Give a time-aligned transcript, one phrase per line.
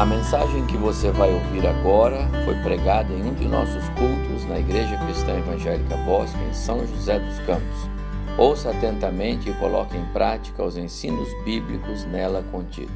[0.00, 4.58] A mensagem que você vai ouvir agora foi pregada em um de nossos cultos na
[4.58, 7.90] Igreja Cristã Evangélica Bosque, em São José dos Campos.
[8.38, 12.90] Ouça atentamente e coloque em prática os ensinos bíblicos nela contidos.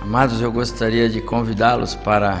[0.00, 2.40] Amados, eu gostaria de convidá-los para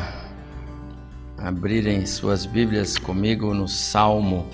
[1.36, 4.46] abrirem suas Bíblias comigo no Salmo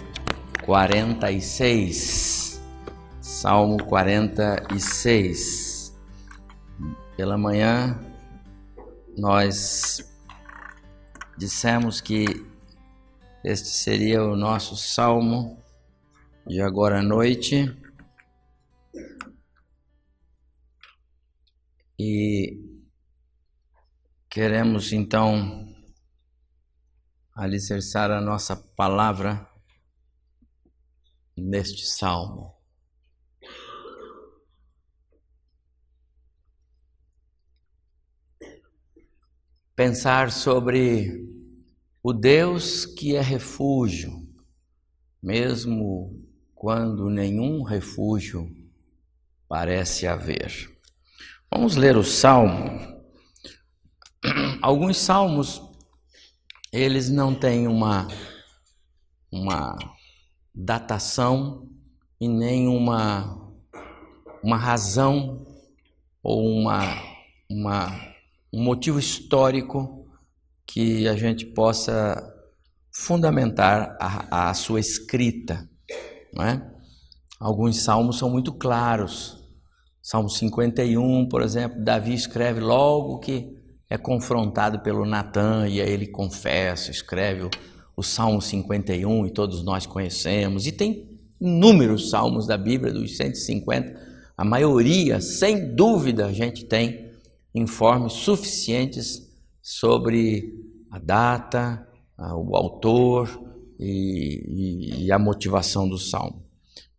[0.64, 2.60] 46.
[3.20, 5.96] Salmo 46.
[7.16, 7.96] Pela manhã,
[9.16, 10.10] nós
[11.36, 12.24] dissemos que
[13.44, 15.62] este seria o nosso salmo
[16.46, 17.74] de agora à noite.
[21.98, 22.58] E
[24.28, 25.72] queremos então
[27.34, 29.48] alicerçar a nossa palavra
[31.36, 32.53] neste salmo.
[39.76, 41.28] Pensar sobre
[42.00, 44.24] o Deus que é refúgio,
[45.20, 48.48] mesmo quando nenhum refúgio
[49.48, 50.70] parece haver.
[51.50, 53.02] Vamos ler o salmo.
[54.62, 55.60] Alguns salmos
[56.72, 58.06] eles não têm uma
[59.28, 59.76] uma
[60.54, 61.68] datação
[62.20, 63.52] e nem uma
[64.40, 65.44] uma razão
[66.22, 66.80] ou uma
[67.50, 68.13] uma
[68.54, 70.06] um motivo histórico
[70.64, 72.32] que a gente possa
[72.92, 75.68] fundamentar a, a sua escrita.
[76.40, 76.60] É?
[77.40, 79.42] Alguns salmos são muito claros.
[80.00, 83.58] Salmo 51, por exemplo, Davi escreve logo que
[83.90, 87.50] é confrontado pelo Natan e aí ele confessa, escreve o,
[87.96, 90.64] o Salmo 51 e todos nós conhecemos.
[90.68, 94.00] E tem inúmeros salmos da Bíblia, dos 150,
[94.36, 97.03] a maioria, sem dúvida, a gente tem
[97.54, 99.30] informes suficientes
[99.62, 100.52] sobre
[100.90, 101.86] a data,
[102.18, 103.40] o autor
[103.78, 106.42] e, e, e a motivação do salmo.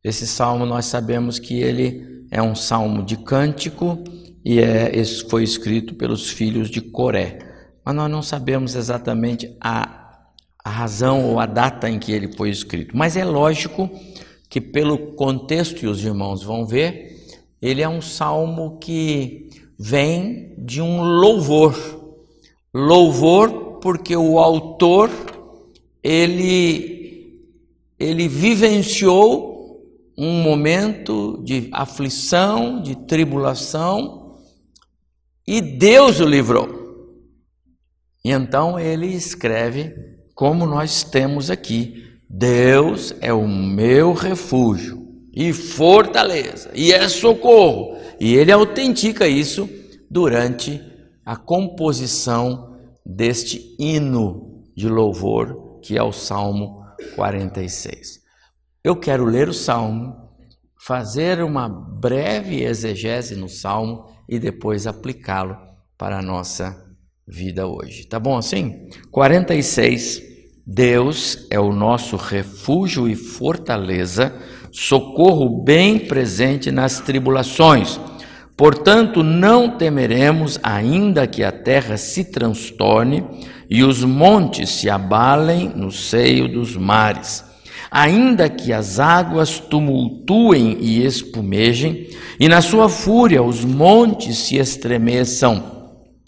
[0.03, 4.03] Esse salmo nós sabemos que ele é um salmo de cântico
[4.44, 7.40] e é, foi escrito pelos filhos de Coré,
[7.84, 10.30] mas nós não sabemos exatamente a,
[10.63, 12.96] a razão ou a data em que ele foi escrito.
[12.96, 13.90] Mas é lógico
[14.50, 17.16] que, pelo contexto, e os irmãos vão ver,
[17.62, 21.75] ele é um salmo que vem de um louvor.
[22.74, 25.09] Louvor porque o autor
[26.03, 26.94] ele
[27.97, 29.56] ele vivenciou
[30.18, 34.38] um momento de aflição, de tribulação
[35.47, 36.86] e Deus o livrou.
[38.24, 39.94] E então ele escreve
[40.34, 47.97] como nós temos aqui: Deus é o meu refúgio e fortaleza, e é socorro.
[48.20, 49.70] E ele autentica isso
[50.09, 50.81] durante
[51.26, 56.84] a composição deste hino de louvor, que é o Salmo
[57.16, 58.20] 46.
[58.84, 60.16] Eu quero ler o salmo,
[60.78, 65.58] fazer uma breve exegese no salmo e depois aplicá-lo
[65.98, 66.86] para a nossa
[67.28, 68.06] vida hoje.
[68.06, 68.88] Tá bom assim?
[69.12, 70.22] 46.
[70.68, 74.34] Deus é o nosso refúgio e fortaleza
[74.75, 77.97] socorro bem presente nas tribulações.
[78.58, 83.24] Portanto, não temeremos, ainda que a terra se transtorne
[83.69, 87.44] e os montes se abalem no seio dos mares,
[87.90, 95.63] ainda que as águas tumultuem e espumejem, e na sua fúria os montes se estremeçam.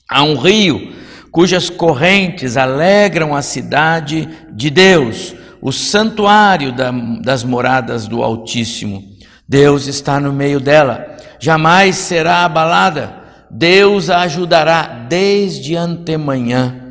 [0.09, 0.93] Há um rio
[1.31, 9.03] cujas correntes alegram a cidade de Deus o santuário da, das moradas do Altíssimo.
[9.47, 13.15] Deus está no meio dela, jamais será abalada.
[13.49, 16.83] Deus a ajudará desde antemanhã.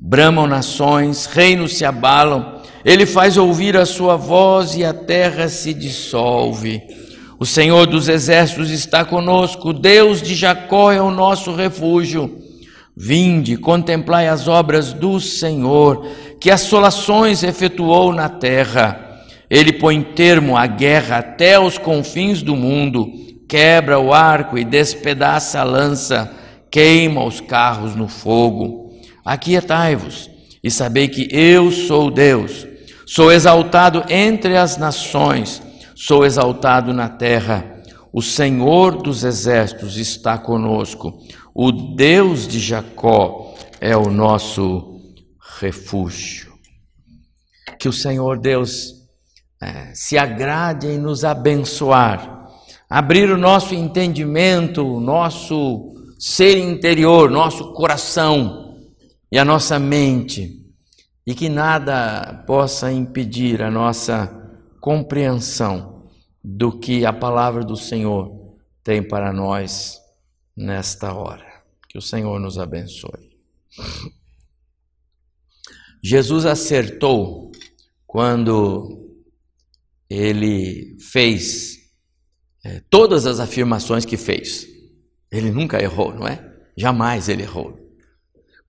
[0.00, 2.62] Bramam nações, reinos se abalam.
[2.84, 6.82] Ele faz ouvir a sua voz e a terra se dissolve.
[7.38, 12.38] O Senhor dos exércitos está conosco, Deus de Jacó é o nosso refúgio.
[12.96, 16.06] Vinde, contemplai as obras do Senhor,
[16.44, 19.24] que assolações efetuou na terra.
[19.48, 23.10] Ele põe termo à guerra até os confins do mundo,
[23.48, 26.30] quebra o arco e despedaça a lança,
[26.70, 28.92] queima os carros no fogo.
[29.24, 30.30] Aquietai-vos
[30.62, 32.66] e sabei que eu sou Deus.
[33.06, 35.62] Sou exaltado entre as nações,
[35.94, 37.64] sou exaltado na terra.
[38.12, 41.22] O Senhor dos exércitos está conosco.
[41.54, 44.93] O Deus de Jacó é o nosso
[45.58, 46.52] refúgio.
[47.78, 49.04] Que o Senhor Deus
[49.60, 52.50] é, se agrade em nos abençoar,
[52.88, 58.64] abrir o nosso entendimento, o nosso ser interior, nosso coração,
[59.30, 60.64] e a nossa mente,
[61.26, 64.30] e que nada possa impedir a nossa
[64.80, 66.04] compreensão
[66.42, 68.54] do que a palavra do Senhor
[68.84, 69.98] tem para nós
[70.56, 71.64] nesta hora.
[71.88, 73.30] Que o Senhor nos abençoe.
[76.06, 77.50] Jesus acertou
[78.06, 79.10] quando
[80.06, 81.78] ele fez
[82.62, 84.66] é, todas as afirmações que fez.
[85.32, 86.44] Ele nunca errou, não é?
[86.76, 87.78] Jamais ele errou.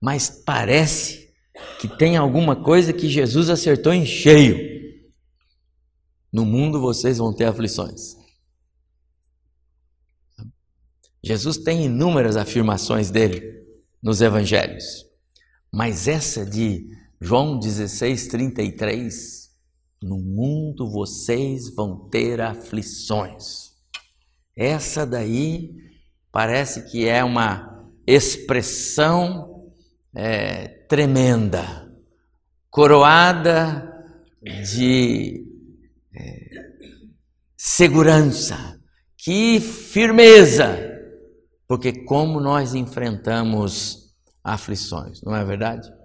[0.00, 1.30] Mas parece
[1.78, 4.56] que tem alguma coisa que Jesus acertou em cheio.
[6.32, 8.16] No mundo vocês vão ter aflições.
[11.22, 13.42] Jesus tem inúmeras afirmações dele
[14.02, 15.04] nos evangelhos,
[15.70, 19.50] mas essa de João 16, 33,
[20.02, 23.72] no mundo vocês vão ter aflições.
[24.54, 25.74] Essa daí
[26.30, 29.72] parece que é uma expressão
[30.14, 31.90] é, tremenda,
[32.70, 33.90] coroada
[34.42, 35.42] de
[36.14, 36.50] é,
[37.56, 38.78] segurança,
[39.16, 40.78] que firmeza,
[41.66, 44.14] porque como nós enfrentamos
[44.44, 45.95] aflições, não é verdade?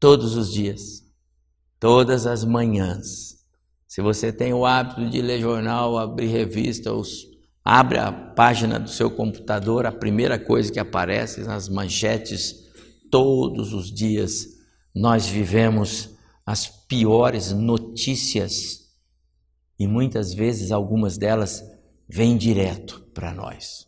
[0.00, 1.02] Todos os dias,
[1.78, 3.38] todas as manhãs.
[3.86, 7.26] Se você tem o hábito de ler jornal, abrir revista, os,
[7.64, 12.68] abre a página do seu computador, a primeira coisa que aparece nas manchetes,
[13.10, 14.46] todos os dias
[14.94, 16.10] nós vivemos
[16.44, 18.88] as piores notícias
[19.78, 21.64] e muitas vezes algumas delas
[22.08, 23.86] vêm direto para nós.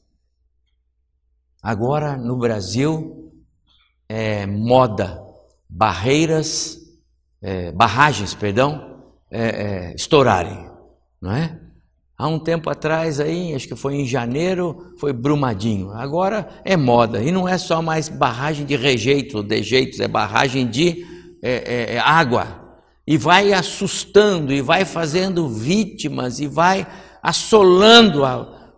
[1.62, 3.32] Agora no Brasil
[4.08, 5.29] é moda
[5.70, 6.78] barreiras,
[7.40, 10.68] é, barragens, perdão, é, é, estourarem,
[11.22, 11.58] não é?
[12.18, 15.90] Há um tempo atrás aí, acho que foi em janeiro, foi Brumadinho.
[15.92, 21.06] Agora é moda e não é só mais barragem de rejeitos, dejeitos, é barragem de
[21.42, 22.76] é, é, é, água
[23.06, 26.86] e vai assustando e vai fazendo vítimas e vai
[27.22, 28.74] assolando a...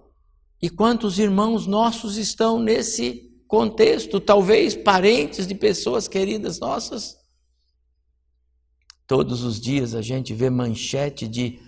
[0.62, 7.18] E quantos irmãos nossos estão nesse contexto, talvez parentes de pessoas queridas nossas.
[9.06, 11.58] Todos os dias a gente vê manchete de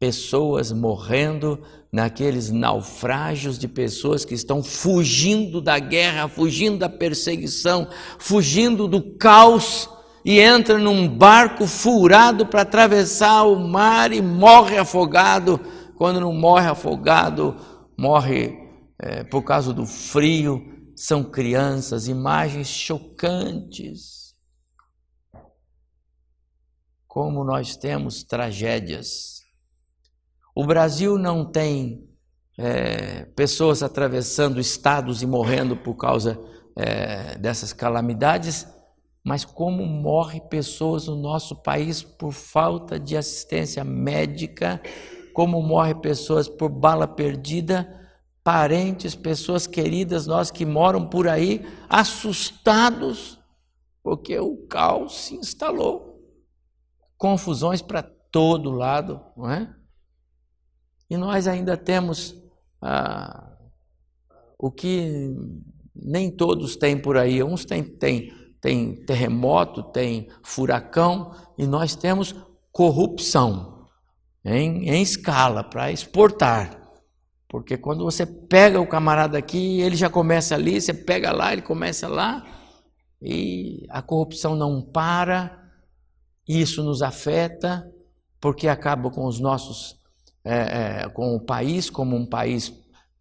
[0.00, 1.62] pessoas morrendo
[1.92, 7.86] naqueles naufrágios de pessoas que estão fugindo da guerra, fugindo da perseguição,
[8.18, 9.88] fugindo do caos
[10.24, 15.60] e entra num barco furado para atravessar o mar e morre afogado.
[15.94, 17.54] Quando não morre afogado,
[17.96, 18.58] morre
[18.98, 24.34] é, por causa do frio, são crianças, imagens chocantes.
[27.06, 29.42] Como nós temos tragédias.
[30.52, 32.04] O Brasil não tem
[32.58, 36.36] é, pessoas atravessando estados e morrendo por causa
[36.74, 38.66] é, dessas calamidades,
[39.22, 44.82] mas como morre pessoas no nosso país por falta de assistência médica,
[45.32, 47.98] como morre pessoas por bala perdida
[48.48, 53.38] parentes, pessoas queridas nós que moram por aí, assustados,
[54.02, 56.18] porque o caos se instalou.
[57.18, 59.70] Confusões para todo lado, não é?
[61.10, 62.34] E nós ainda temos
[62.80, 63.54] ah,
[64.58, 65.36] o que
[65.94, 67.42] nem todos têm por aí.
[67.42, 72.34] Uns têm, têm, têm terremoto, tem furacão, e nós temos
[72.72, 73.86] corrupção
[74.42, 76.87] em, em escala para exportar.
[77.48, 81.62] Porque quando você pega o camarada aqui, ele já começa ali, você pega lá, ele
[81.62, 82.44] começa lá,
[83.22, 85.58] e a corrupção não para,
[86.46, 87.90] isso nos afeta,
[88.38, 89.96] porque acaba com os nossos,
[90.44, 90.56] é,
[91.04, 92.72] é, com o país como um país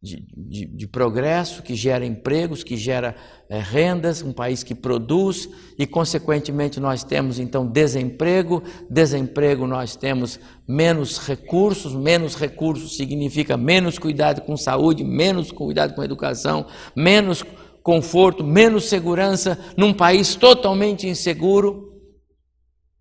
[0.01, 3.15] de, de, de, progresso, que gera empregos, que gera
[3.49, 8.63] é, rendas, um país que produz e, consequentemente, nós temos então desemprego.
[8.89, 11.95] Desemprego, nós temos menos recursos.
[11.95, 17.43] Menos recursos significa menos cuidado com saúde, menos cuidado com educação, menos
[17.81, 21.99] conforto, menos segurança num país totalmente inseguro.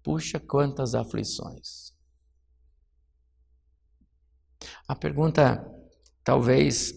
[0.02, 1.92] Puxa, quantas aflições.
[4.88, 5.75] A pergunta
[6.26, 6.92] talvez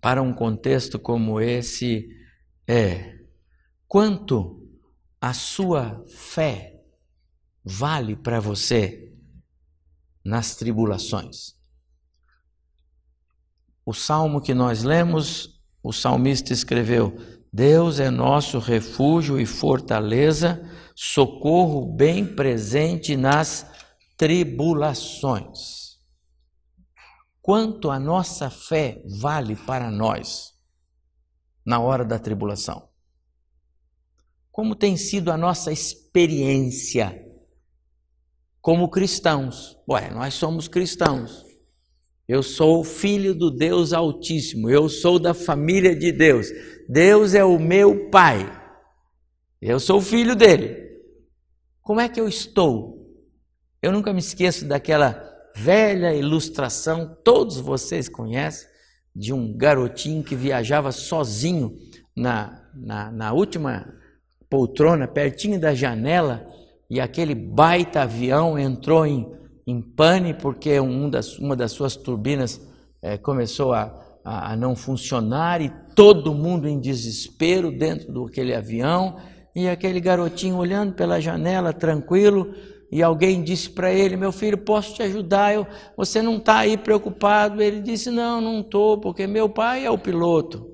[0.00, 2.08] para um contexto como esse
[2.66, 3.18] é
[3.86, 4.66] quanto
[5.20, 6.80] a sua fé
[7.62, 9.12] vale para você
[10.24, 11.54] nas tribulações.
[13.84, 17.14] O salmo que nós lemos, o salmista escreveu:
[17.52, 23.70] Deus é nosso refúgio e fortaleza, socorro bem presente nas
[24.16, 25.89] tribulações
[27.42, 30.54] quanto a nossa fé vale para nós
[31.64, 32.88] na hora da tribulação.
[34.50, 37.24] como tem sido a nossa experiência
[38.60, 39.78] como cristãos?
[39.88, 41.44] Ué, nós somos cristãos.
[42.28, 46.48] Eu sou filho do Deus Altíssimo, eu sou da família de Deus.
[46.88, 48.38] Deus é o meu Pai.
[49.60, 50.76] Eu sou filho dele.
[51.80, 53.00] Como é que eu estou?
[53.82, 58.68] Eu nunca me esqueço daquela velha ilustração, todos vocês conhecem,
[59.14, 61.76] de um garotinho que viajava sozinho
[62.16, 63.92] na, na, na última
[64.48, 66.46] poltrona, pertinho da janela,
[66.88, 69.26] e aquele baita avião entrou em,
[69.66, 72.60] em pane porque um das, uma das suas turbinas
[73.00, 79.16] é, começou a, a, a, não funcionar e todo mundo em desespero dentro daquele avião
[79.54, 82.52] e aquele garotinho olhando pela janela tranquilo
[82.90, 85.54] e alguém disse para ele: Meu filho, posso te ajudar?
[85.54, 85.66] Eu,
[85.96, 87.62] você não está aí preocupado?
[87.62, 90.68] Ele disse: Não, não estou, porque meu pai é o piloto.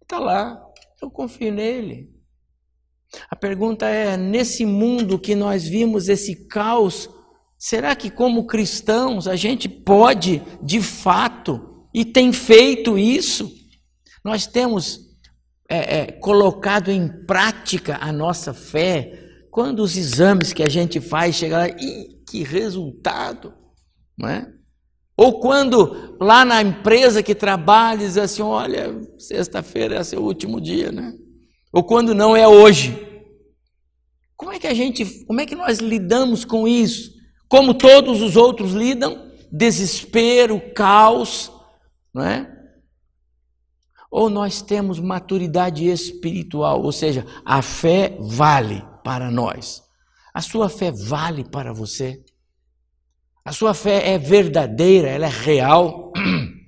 [0.00, 0.64] Está lá,
[1.02, 2.08] eu confio nele.
[3.28, 7.10] A pergunta é: nesse mundo que nós vimos esse caos,
[7.58, 13.52] será que, como cristãos, a gente pode, de fato, e tem feito isso?
[14.24, 15.00] Nós temos
[15.68, 19.25] é, é, colocado em prática a nossa fé
[19.56, 23.54] quando os exames que a gente faz chegam lá, e que resultado,
[24.14, 24.46] não é?
[25.16, 30.92] Ou quando lá na empresa que trabalha diz assim, olha, sexta-feira é seu último dia,
[30.92, 31.14] né?
[31.72, 33.02] Ou quando não é hoje.
[34.36, 37.12] Como é que a gente, como é que nós lidamos com isso?
[37.48, 39.32] Como todos os outros lidam?
[39.50, 41.50] Desespero, caos,
[42.12, 42.46] não é?
[44.10, 49.84] Ou nós temos maturidade espiritual, ou seja, a fé vale para nós.
[50.34, 52.24] A sua fé vale para você.
[53.44, 56.12] A sua fé é verdadeira, ela é real.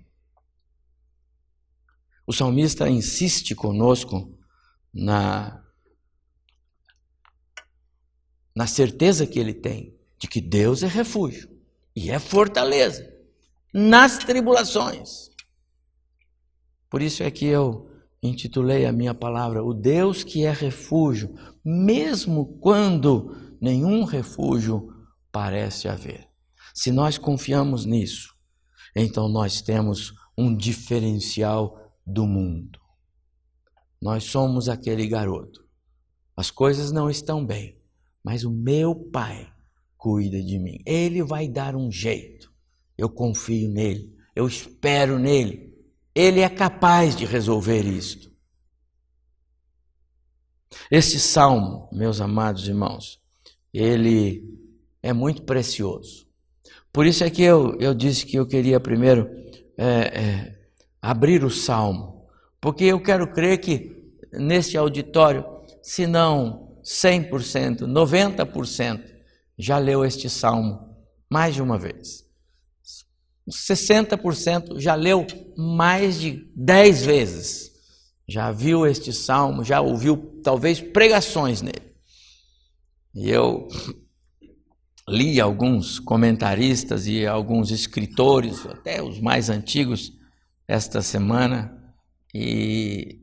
[2.24, 4.38] O salmista insiste conosco
[4.92, 5.64] na,
[8.54, 11.48] na certeza que ele tem de que Deus é refúgio
[11.96, 13.10] e é fortaleza
[13.72, 15.30] nas tribulações.
[16.90, 17.88] Por isso é que eu
[18.22, 21.34] intitulei a minha palavra O Deus que é refúgio,
[21.68, 24.88] mesmo quando nenhum refúgio
[25.30, 26.26] parece haver.
[26.74, 28.34] Se nós confiamos nisso,
[28.96, 32.80] então nós temos um diferencial do mundo.
[34.00, 35.62] Nós somos aquele garoto.
[36.34, 37.78] As coisas não estão bem,
[38.24, 39.52] mas o meu pai
[39.98, 40.78] cuida de mim.
[40.86, 42.50] Ele vai dar um jeito.
[42.96, 45.74] Eu confio nele, eu espero nele.
[46.14, 48.27] Ele é capaz de resolver isto.
[50.90, 53.20] Este salmo, meus amados irmãos,
[53.72, 54.44] ele
[55.02, 56.26] é muito precioso.
[56.92, 59.28] Por isso é que eu, eu disse que eu queria primeiro
[59.76, 60.58] é, é,
[61.00, 62.26] abrir o salmo,
[62.60, 63.96] porque eu quero crer que
[64.32, 65.44] neste auditório,
[65.82, 69.04] se não 100%, 90%
[69.58, 70.96] já leu este salmo
[71.30, 72.26] mais de uma vez.
[73.48, 77.72] 60% já leu mais de 10 vezes.
[78.28, 81.94] Já viu este salmo, já ouviu talvez pregações nele.
[83.14, 83.66] E eu
[85.08, 90.12] li alguns comentaristas e alguns escritores, até os mais antigos,
[90.66, 91.74] esta semana,
[92.34, 93.22] e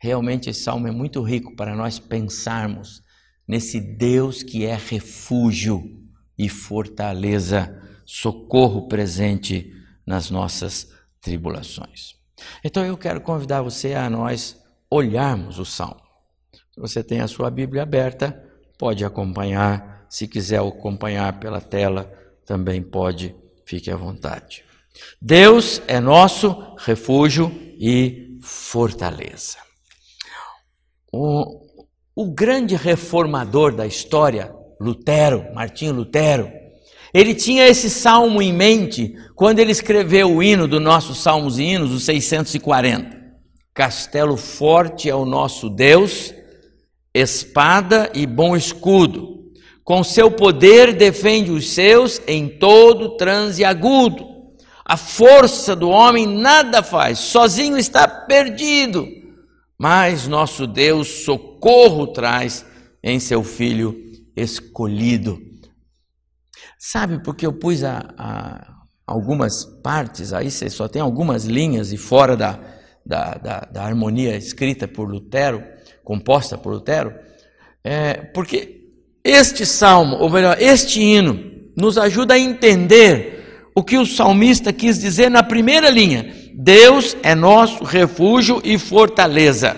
[0.00, 3.02] realmente esse salmo é muito rico para nós pensarmos
[3.46, 5.82] nesse Deus que é refúgio
[6.36, 9.72] e fortaleza socorro presente
[10.04, 10.90] nas nossas
[11.20, 12.19] tribulações.
[12.64, 14.56] Então eu quero convidar você a nós
[14.90, 16.00] olharmos o salmo.
[16.52, 18.42] Se você tem a sua Bíblia aberta,
[18.78, 20.06] pode acompanhar.
[20.08, 22.12] Se quiser acompanhar pela tela,
[22.44, 24.64] também pode, fique à vontade.
[25.20, 29.58] Deus é nosso refúgio e fortaleza.
[31.12, 31.60] O,
[32.14, 36.50] o grande reformador da história, Lutero, Martinho Lutero,
[37.12, 41.62] ele tinha esse salmo em mente quando ele escreveu o hino do nosso Salmos e
[41.62, 43.16] Hinos, o 640.
[43.72, 46.34] Castelo forte é o nosso Deus,
[47.14, 49.50] espada e bom escudo.
[49.82, 54.26] Com seu poder defende os seus em todo transe agudo.
[54.84, 59.08] A força do homem nada faz, sozinho está perdido.
[59.78, 62.66] Mas nosso Deus socorro traz
[63.02, 63.96] em seu filho
[64.36, 65.40] escolhido.
[66.78, 68.79] Sabe porque eu pus a, a
[69.10, 72.60] algumas partes, aí você só tem algumas linhas e fora da,
[73.04, 75.64] da, da, da harmonia escrita por Lutero,
[76.04, 77.12] composta por Lutero,
[77.82, 78.84] é, porque
[79.24, 81.40] este salmo, ou melhor, este hino,
[81.76, 87.34] nos ajuda a entender o que o salmista quis dizer na primeira linha: Deus é
[87.34, 89.76] nosso refúgio e fortaleza.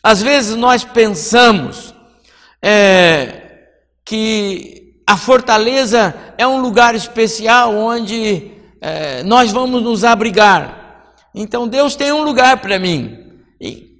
[0.00, 1.92] Às vezes nós pensamos
[2.62, 3.40] é,
[4.04, 11.14] que a fortaleza é um lugar especial onde é, nós vamos nos abrigar.
[11.34, 13.18] Então Deus tem um lugar para mim.
[13.60, 13.94] E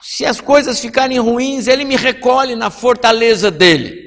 [0.00, 4.04] se as coisas ficarem ruins, Ele me recolhe na fortaleza dele.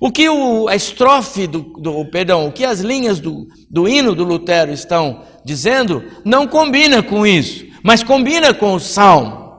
[0.00, 4.14] O que o, a estrofe do, do, perdão, o que as linhas do, do hino
[4.14, 9.50] do Lutero estão dizendo, não combina com isso, mas combina com o salmo.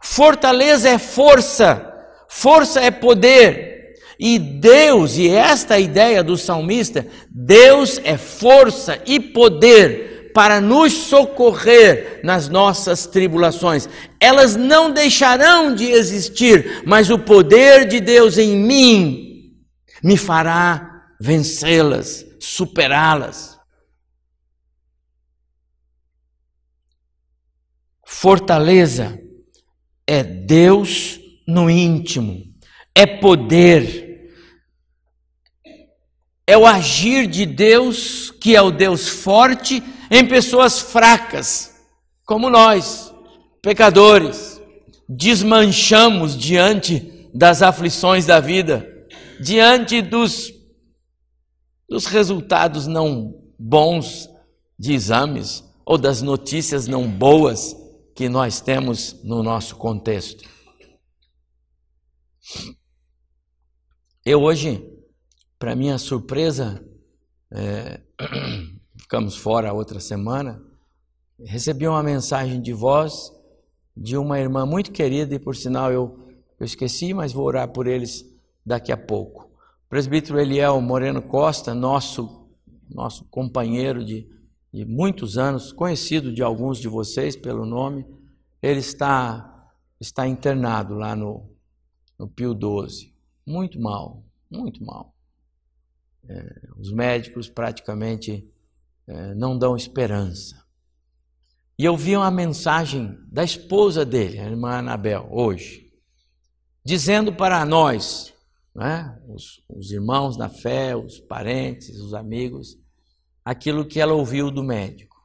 [0.00, 1.92] Fortaleza é força,
[2.28, 3.79] força é poder.
[4.20, 10.60] E Deus, e esta é a ideia do salmista, Deus é força e poder para
[10.60, 13.88] nos socorrer nas nossas tribulações.
[14.20, 19.56] Elas não deixarão de existir, mas o poder de Deus em mim
[20.04, 23.58] me fará vencê-las, superá-las.
[28.06, 29.18] Fortaleza
[30.06, 32.42] é Deus no íntimo,
[32.94, 34.09] é poder,
[36.50, 41.74] é o agir de Deus, que é o Deus forte, em pessoas fracas,
[42.24, 43.14] como nós,
[43.62, 44.60] pecadores,
[45.08, 48.90] desmanchamos diante das aflições da vida
[49.40, 50.52] diante dos,
[51.88, 54.28] dos resultados não bons
[54.78, 57.74] de exames ou das notícias não boas
[58.14, 60.44] que nós temos no nosso contexto.
[64.24, 64.86] Eu hoje,
[65.60, 66.82] para minha surpresa,
[67.50, 68.00] é,
[68.96, 70.58] ficamos fora outra semana,
[71.38, 73.30] recebi uma mensagem de voz
[73.94, 76.18] de uma irmã muito querida e por sinal eu,
[76.58, 78.24] eu esqueci, mas vou orar por eles
[78.64, 79.50] daqui a pouco.
[79.84, 82.48] O presbítero Eliel Moreno Costa, nosso,
[82.88, 84.26] nosso companheiro de,
[84.72, 88.06] de muitos anos, conhecido de alguns de vocês pelo nome,
[88.62, 91.50] ele está, está internado lá no,
[92.18, 93.14] no Pio 12.
[93.46, 95.14] Muito mal, muito mal.
[96.28, 98.48] É, os médicos praticamente
[99.06, 100.64] é, não dão esperança.
[101.78, 105.90] E eu vi uma mensagem da esposa dele, a irmã Anabel, hoje,
[106.84, 108.34] dizendo para nós,
[108.74, 109.18] né?
[109.26, 112.78] os, os irmãos na fé, os parentes, os amigos,
[113.44, 115.16] aquilo que ela ouviu do médico.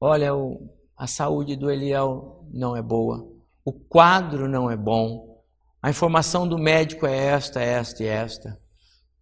[0.00, 3.28] Olha, o, a saúde do Eliel não é boa,
[3.64, 5.42] o quadro não é bom,
[5.82, 8.60] a informação do médico é esta, esta e esta.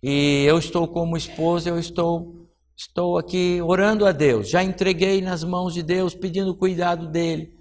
[0.07, 5.43] E eu estou como esposa, eu estou, estou aqui orando a Deus, já entreguei nas
[5.43, 7.53] mãos de Deus, pedindo cuidado dele.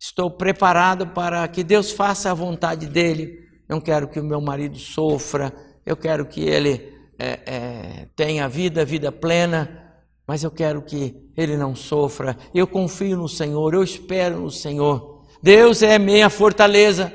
[0.00, 4.78] Estou preparado para que Deus faça a vontade dele não quero que o meu marido
[4.78, 5.52] sofra,
[5.84, 9.92] eu quero que ele é, é, tenha vida, vida plena,
[10.26, 12.36] mas eu quero que ele não sofra.
[12.54, 15.26] Eu confio no Senhor, eu espero no Senhor.
[15.42, 17.12] Deus é minha fortaleza.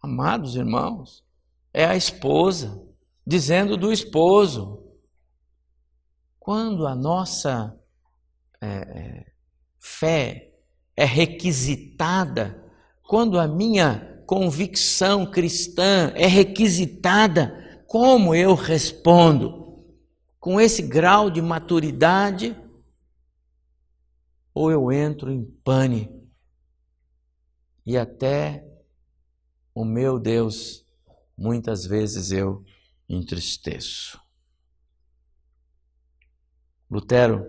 [0.00, 1.24] Amados irmãos,
[1.72, 2.82] é a esposa
[3.26, 4.84] dizendo do esposo.
[6.38, 7.78] Quando a nossa
[8.60, 9.32] é, é
[9.78, 10.54] fé
[10.96, 12.64] é requisitada,
[13.02, 19.84] quando a minha convicção cristã é requisitada, como eu respondo?
[20.40, 22.56] Com esse grau de maturidade?
[24.52, 26.18] Ou eu entro em pane
[27.88, 28.68] e até
[29.74, 30.84] o meu Deus,
[31.38, 32.64] muitas vezes eu
[33.08, 34.20] entristeço.
[36.90, 37.46] Lutero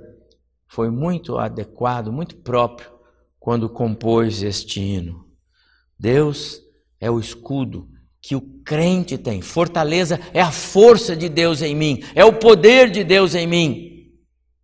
[0.67, 2.91] foi muito adequado, muito próprio,
[3.39, 5.27] quando compôs este hino.
[5.97, 6.61] Deus
[6.99, 7.89] é o escudo
[8.21, 9.41] que o crente tem.
[9.41, 14.11] Fortaleza é a força de Deus em mim, é o poder de Deus em mim,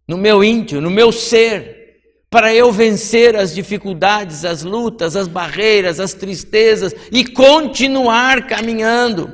[0.08, 1.85] no meu íntimo, no meu ser,
[2.30, 9.34] para eu vencer as dificuldades, as lutas, as barreiras, as tristezas e continuar caminhando.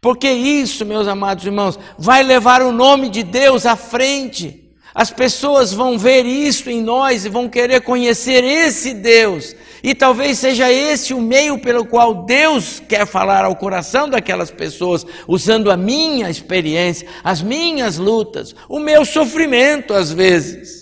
[0.00, 4.70] Porque isso, meus amados irmãos, vai levar o nome de Deus à frente.
[4.94, 10.38] As pessoas vão ver isso em nós e vão querer conhecer esse Deus e talvez
[10.38, 15.76] seja esse o meio pelo qual Deus quer falar ao coração daquelas pessoas, usando a
[15.76, 20.81] minha experiência, as minhas lutas, o meu sofrimento às vezes.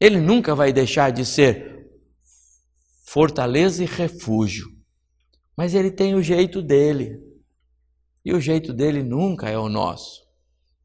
[0.00, 1.88] Ele nunca vai deixar de ser
[3.04, 4.68] fortaleza e refúgio,
[5.56, 7.18] mas ele tem o jeito dele,
[8.24, 10.26] e o jeito dele nunca é o nosso.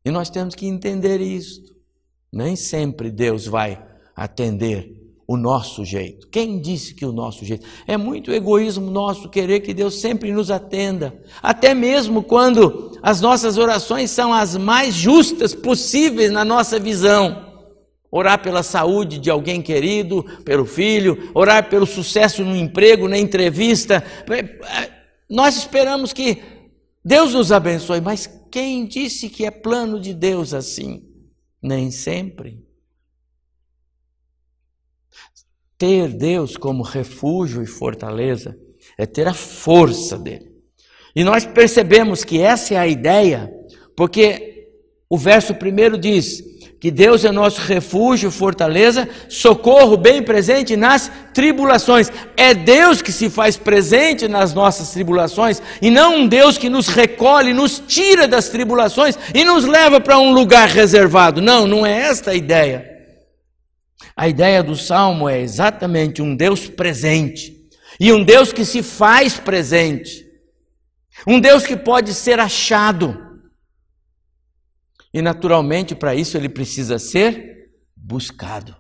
[0.06, 1.76] E nós temos que entender isto.
[2.32, 3.84] Nem sempre Deus vai
[4.16, 4.96] atender
[5.28, 6.28] o nosso jeito.
[6.30, 7.66] Quem disse que o nosso jeito?
[7.88, 13.58] É muito egoísmo nosso querer que Deus sempre nos atenda, até mesmo quando as nossas
[13.58, 17.51] orações são as mais justas possíveis na nossa visão.
[18.12, 24.04] Orar pela saúde de alguém querido, pelo filho, orar pelo sucesso no emprego, na entrevista.
[25.30, 26.44] Nós esperamos que
[27.04, 31.08] Deus nos abençoe, mas quem disse que é plano de Deus assim?
[31.62, 32.62] Nem sempre.
[35.78, 38.60] Ter Deus como refúgio e fortaleza
[38.98, 40.52] é ter a força dele.
[41.16, 43.52] E nós percebemos que essa é a ideia,
[43.96, 44.70] porque
[45.10, 46.51] o verso primeiro diz:
[46.82, 52.12] que Deus é nosso refúgio, fortaleza, socorro bem presente nas tribulações.
[52.36, 56.88] É Deus que se faz presente nas nossas tribulações e não um Deus que nos
[56.88, 61.40] recolhe, nos tira das tribulações e nos leva para um lugar reservado.
[61.40, 62.90] Não, não é esta a ideia.
[64.18, 67.56] A ideia do salmo é exatamente um Deus presente
[68.00, 70.26] e um Deus que se faz presente.
[71.28, 73.31] Um Deus que pode ser achado
[75.14, 78.76] e naturalmente, para isso, ele precisa ser buscado.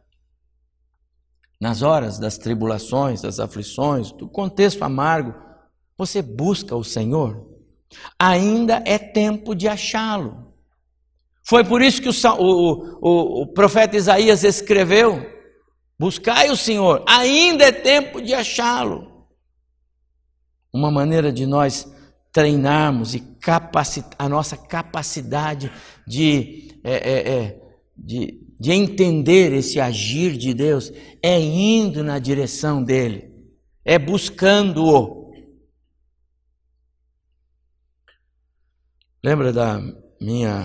[1.59, 5.33] Nas horas das tribulações, das aflições, do contexto amargo,
[5.97, 7.47] você busca o Senhor,
[8.17, 10.51] ainda é tempo de achá-lo.
[11.43, 15.21] Foi por isso que o, o, o, o profeta Isaías escreveu:
[15.99, 19.27] Buscai o Senhor, ainda é tempo de achá-lo.
[20.73, 21.91] Uma maneira de nós
[22.31, 25.71] treinarmos e capacitar a nossa capacidade
[26.07, 27.61] de, é, é, é,
[27.97, 30.91] de, de entender esse agir de Deus
[31.21, 33.33] é indo na direção dele,
[33.83, 35.31] é buscando-o.
[39.23, 39.79] Lembra da
[40.19, 40.63] minha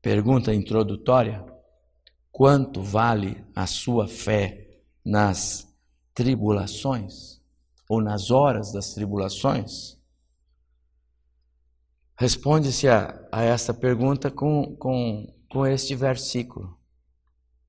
[0.00, 1.44] pergunta introdutória?
[2.32, 5.72] Quanto vale a sua fé nas
[6.12, 7.40] tribulações
[7.88, 9.96] ou nas horas das tribulações?
[12.16, 16.78] Responde-se a, a essa pergunta com, com, com este versículo.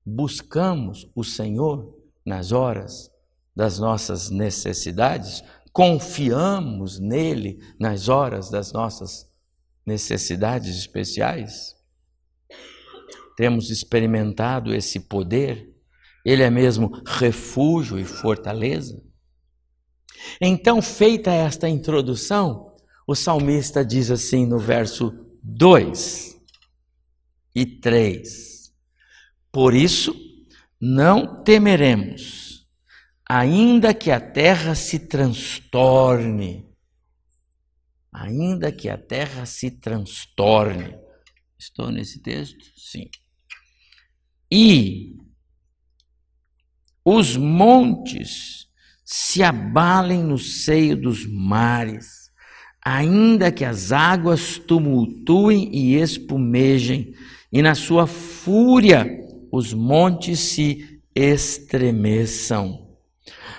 [0.04, 3.10] Buscamos o Senhor nas horas
[3.54, 5.42] das nossas necessidades?
[5.72, 9.26] Confiamos nele nas horas das nossas
[9.84, 11.74] necessidades especiais?
[13.36, 15.74] Temos experimentado esse poder?
[16.24, 19.00] Ele é mesmo refúgio e fortaleza?
[20.40, 22.65] Então, feita esta introdução,
[23.06, 26.36] o salmista diz assim no verso 2
[27.54, 28.74] e 3:
[29.52, 30.14] Por isso
[30.80, 32.66] não temeremos,
[33.28, 36.68] ainda que a terra se transtorne,
[38.12, 40.98] ainda que a terra se transtorne.
[41.58, 42.64] Estou nesse texto?
[42.76, 43.08] Sim.
[44.50, 45.16] E
[47.04, 48.68] os montes
[49.04, 52.25] se abalem no seio dos mares
[52.88, 57.16] ainda que as águas tumultuem e espumejem,
[57.52, 59.04] e na sua fúria
[59.50, 62.96] os montes se estremeçam.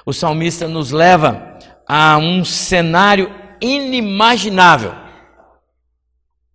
[0.06, 4.94] O salmista nos leva a um cenário inimaginável.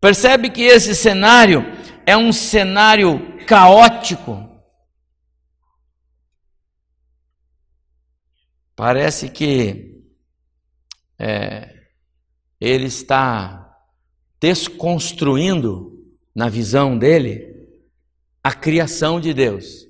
[0.01, 1.63] Percebe que esse cenário
[2.07, 4.49] é um cenário caótico.
[8.75, 9.93] Parece que
[11.19, 11.72] é,
[12.65, 13.77] ele está
[14.41, 16.01] desconstruindo,
[16.33, 17.69] na visão dele,
[18.43, 19.89] a criação de Deus.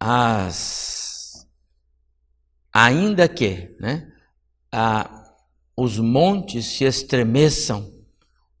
[0.00, 1.46] As,
[2.72, 4.10] ainda que né,
[4.72, 5.34] a,
[5.76, 7.92] os montes se estremeçam,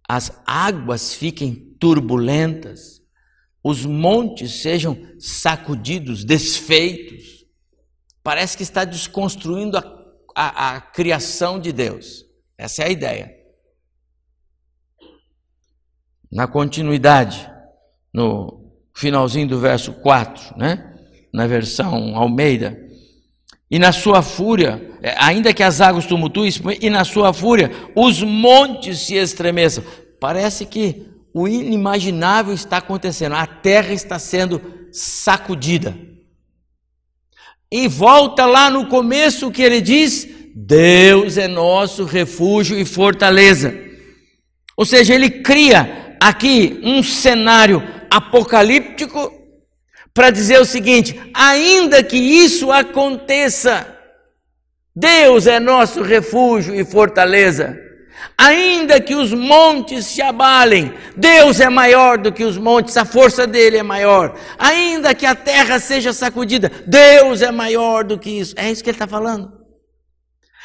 [0.06, 3.02] as águas fiquem turbulentas,
[3.64, 7.46] os montes sejam sacudidos, desfeitos,
[8.22, 9.95] parece que está desconstruindo a
[10.36, 12.26] a, a criação de Deus.
[12.58, 13.34] Essa é a ideia.
[16.30, 17.50] Na continuidade,
[18.12, 20.94] no finalzinho do verso 4, né?
[21.32, 22.78] na versão Almeida,
[23.70, 28.22] e na sua fúria, é, ainda que as águas tumultuem, e na sua fúria os
[28.22, 29.82] montes se estremeçam.
[30.20, 34.60] Parece que o inimaginável está acontecendo, a terra está sendo
[34.92, 35.96] sacudida.
[37.70, 43.74] E volta lá no começo que ele diz: Deus é nosso refúgio e fortaleza.
[44.76, 49.32] Ou seja, ele cria aqui um cenário apocalíptico
[50.14, 53.86] para dizer o seguinte: ainda que isso aconteça,
[54.94, 57.85] Deus é nosso refúgio e fortaleza.
[58.38, 63.46] Ainda que os montes se abalem, Deus é maior do que os montes, a força
[63.46, 64.38] dele é maior.
[64.58, 68.54] Ainda que a terra seja sacudida, Deus é maior do que isso.
[68.58, 69.52] É isso que ele está falando.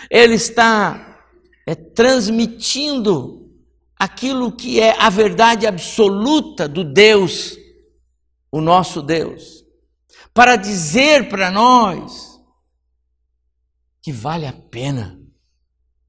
[0.10, 1.24] Ele está
[1.68, 3.50] é, transmitindo
[3.98, 7.56] aquilo que é a verdade absoluta do Deus,
[8.52, 9.64] o nosso Deus,
[10.34, 12.32] para dizer para nós
[14.02, 15.21] que vale a pena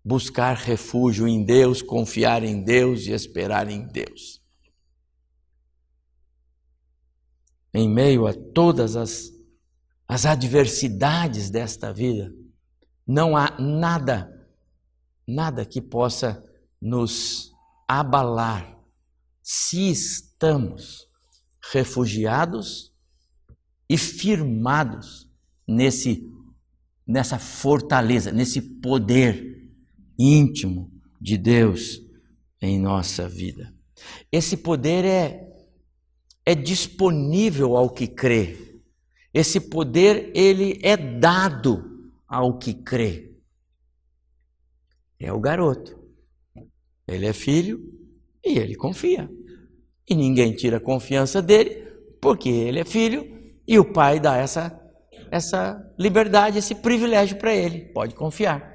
[0.04, 4.42] buscar refúgio em Deus, confiar em Deus e esperar em Deus.
[7.72, 9.32] Em meio a todas as,
[10.06, 12.32] as adversidades desta vida,
[13.06, 14.30] não há nada,
[15.26, 16.44] nada que possa
[16.80, 17.52] nos
[17.86, 18.78] abalar
[19.42, 21.08] se estamos
[21.72, 22.92] refugiados
[23.88, 25.30] e firmados
[25.66, 26.30] nesse
[27.04, 29.61] nessa fortaleza, nesse poder
[30.18, 32.00] íntimo de Deus
[32.60, 33.72] em nossa vida.
[34.30, 35.52] Esse poder é
[36.44, 38.80] é disponível ao que crê.
[39.32, 43.32] Esse poder ele é dado ao que crê.
[45.18, 45.98] É o garoto.
[47.06, 47.80] Ele é filho
[48.44, 49.30] e ele confia.
[50.08, 51.86] E ninguém tira a confiança dele,
[52.20, 53.24] porque ele é filho
[53.66, 54.78] e o pai dá essa,
[55.30, 57.92] essa liberdade, esse privilégio para ele.
[57.92, 58.71] Pode confiar.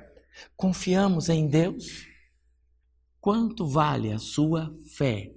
[0.55, 2.07] Confiamos em Deus?
[3.19, 5.33] Quanto vale a sua fé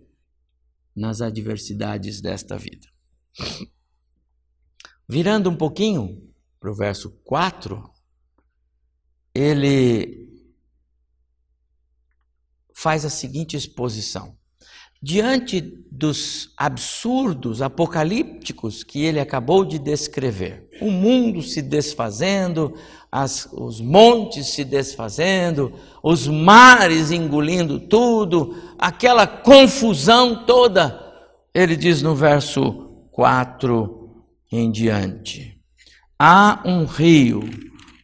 [0.95, 2.89] nas adversidades desta vida?
[5.09, 7.83] Virando um pouquinho para o verso 4,
[9.35, 10.31] ele
[12.75, 14.40] faz a seguinte exposição.
[15.03, 22.75] Diante dos absurdos apocalípticos que ele acabou de descrever, o mundo se desfazendo,
[23.11, 31.01] as, os montes se desfazendo, os mares engolindo tudo, aquela confusão toda,
[31.55, 35.59] ele diz no verso 4 em diante:
[36.19, 37.49] Há um rio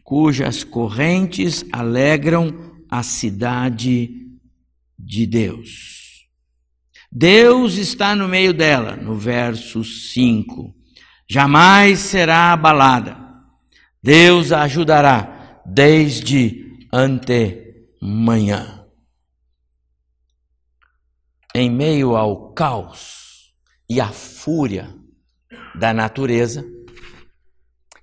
[0.03, 2.55] cujas correntes alegram
[2.89, 4.11] a cidade
[4.99, 6.06] de Deus.
[7.11, 10.75] Deus está no meio dela, no verso 5.
[11.29, 13.17] Jamais será abalada.
[14.03, 18.87] Deus a ajudará desde antemanhã.
[21.55, 23.55] Em meio ao caos
[23.89, 24.95] e à fúria
[25.75, 26.65] da natureza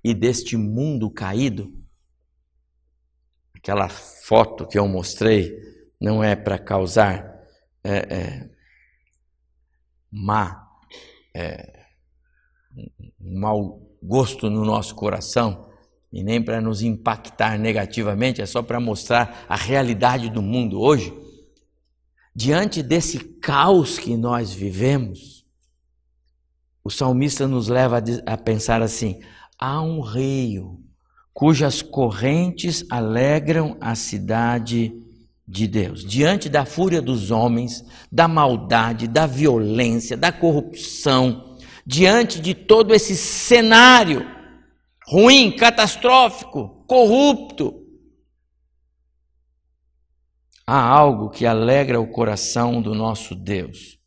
[0.04, 1.72] e deste mundo caído,
[3.56, 5.58] aquela foto que eu mostrei
[6.02, 7.34] não é para causar
[7.84, 8.50] é, é,
[10.14, 10.68] má,
[11.34, 11.88] é,
[13.20, 15.68] um mau gosto no nosso coração
[16.12, 21.12] e nem para nos impactar negativamente, é só para mostrar a realidade do mundo hoje.
[22.36, 25.44] Diante desse caos que nós vivemos,
[26.84, 29.20] o salmista nos leva a, pensar assim:
[29.58, 30.80] há um rio
[31.34, 35.03] cujas correntes alegram a cidade
[35.48, 42.54] de Deus, diante da fúria dos homens, da maldade, da violência, da corrupção, diante de
[42.54, 44.26] todo esse cenário
[45.06, 47.84] ruim, catastrófico, corrupto,
[50.66, 54.00] há algo que alegra o coração do nosso Deus.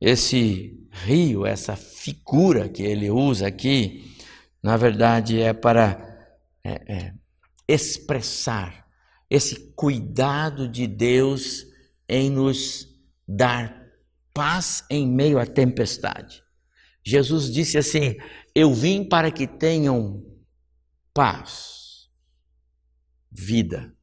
[0.00, 4.16] Esse rio, essa figura que ele usa aqui,
[4.62, 6.04] na verdade é para
[6.64, 7.14] é, é,
[7.66, 8.87] expressar
[9.30, 11.66] esse cuidado de Deus
[12.08, 12.88] em nos
[13.26, 13.86] dar
[14.32, 16.42] paz em meio à tempestade.
[17.04, 18.16] Jesus disse assim:
[18.54, 20.24] Eu vim para que tenham
[21.12, 22.08] paz,
[23.30, 23.94] vida.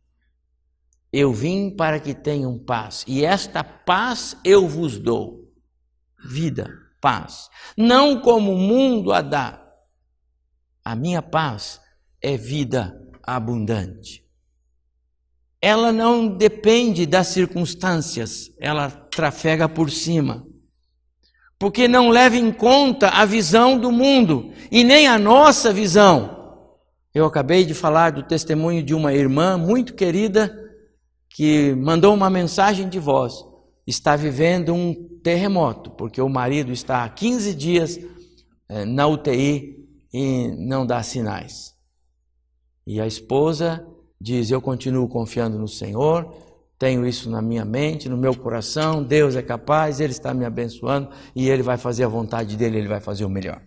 [1.12, 5.50] Eu vim para que tenham paz, e esta paz eu vos dou.
[6.28, 7.50] Vida, paz.
[7.78, 9.64] Não como o mundo a dá.
[10.84, 11.80] A minha paz
[12.22, 14.25] é vida abundante
[15.66, 20.46] ela não depende das circunstâncias, ela trafega por cima.
[21.58, 26.70] Porque não leva em conta a visão do mundo e nem a nossa visão.
[27.16, 30.56] Eu acabei de falar do testemunho de uma irmã muito querida
[31.32, 33.34] que mandou uma mensagem de voz.
[33.88, 38.00] Está vivendo um terremoto, porque o marido está há 15 dias
[38.70, 41.74] eh, na UTI e não dá sinais.
[42.86, 43.84] E a esposa
[44.20, 46.36] diz: Eu continuo confiando no Senhor,
[46.78, 51.10] tenho isso na minha mente, no meu coração, Deus é capaz, Ele está me abençoando
[51.36, 53.62] e Ele vai fazer a vontade dEle, Ele vai fazer o melhor.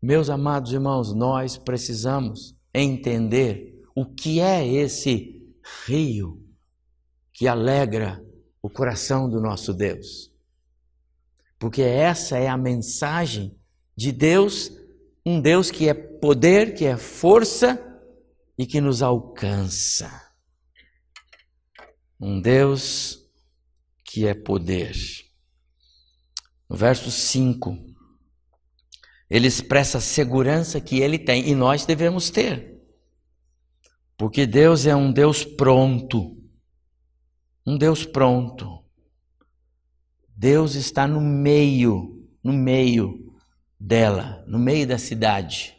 [0.00, 5.52] Meus amados irmãos, nós precisamos entender o que é esse
[5.84, 6.40] rio
[7.32, 8.24] que alegra
[8.62, 10.32] o coração do nosso Deus.
[11.58, 13.58] Porque essa é a mensagem
[13.96, 14.70] de Deus
[15.28, 17.78] um Deus que é poder, que é força
[18.56, 20.26] e que nos alcança.
[22.18, 23.18] um Deus
[24.02, 24.96] que é poder.
[26.68, 27.76] No verso 5,
[29.28, 32.82] ele expressa a segurança que ele tem e nós devemos ter.
[34.16, 36.36] Porque Deus é um Deus pronto.
[37.66, 38.82] Um Deus pronto.
[40.34, 43.27] Deus está no meio, no meio
[43.78, 45.74] dela, no meio da cidade.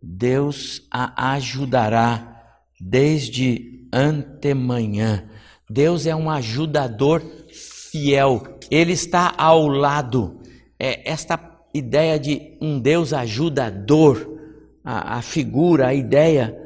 [0.00, 5.28] Deus a ajudará desde antemanhã.
[5.68, 10.40] Deus é um ajudador fiel, ele está ao lado.
[10.78, 11.38] É esta
[11.74, 14.38] ideia de um Deus ajudador,
[14.84, 16.56] a, a figura, a ideia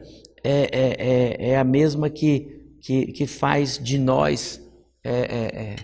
[0.43, 4.61] é, é, é, é a mesma que, que, que, faz de nós
[5.03, 5.77] é, é,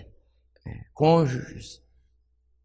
[0.65, 1.81] é, cônjuges,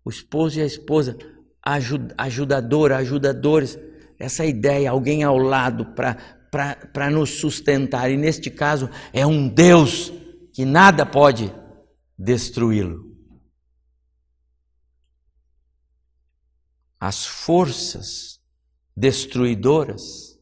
[0.04, 1.16] o esposo e a esposa,
[1.62, 3.78] ajud, ajudador, ajudadores,
[4.18, 10.12] essa ideia, alguém ao lado para nos sustentar, e neste caso é um Deus
[10.52, 11.52] que nada pode
[12.18, 13.10] destruí-lo.
[17.00, 18.40] As forças
[18.96, 20.38] destruidoras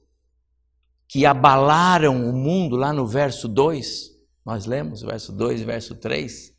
[1.09, 4.11] que abalaram o mundo lá no verso 2,
[4.45, 6.55] nós lemos verso 2 e verso 3.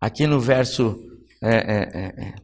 [0.00, 0.98] Aqui no verso
[1.42, 2.34] 5, é,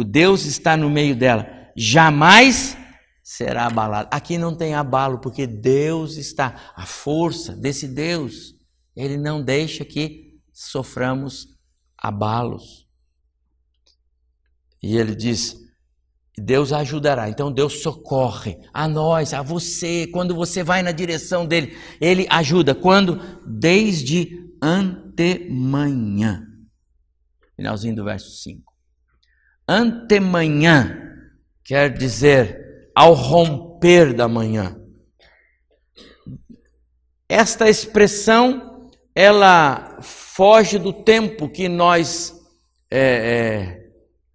[0.00, 2.76] é, é, Deus está no meio dela, jamais
[3.22, 4.08] será abalado.
[4.10, 8.54] Aqui não tem abalo, porque Deus está, a força desse Deus,
[8.96, 11.48] ele não deixa que soframos
[11.98, 12.86] abalos.
[14.82, 15.56] E ele diz:
[16.36, 17.28] Deus ajudará.
[17.28, 22.74] Então Deus socorre a nós, a você, quando você vai na direção dele, ele ajuda.
[22.74, 23.20] Quando?
[23.46, 26.53] Desde antemanhã.
[27.56, 28.72] Finalzinho do verso 5.
[29.66, 31.00] Antemanhã
[31.64, 34.76] quer dizer ao romper da manhã.
[37.28, 42.34] Esta expressão ela foge do tempo que nós
[42.90, 43.80] é,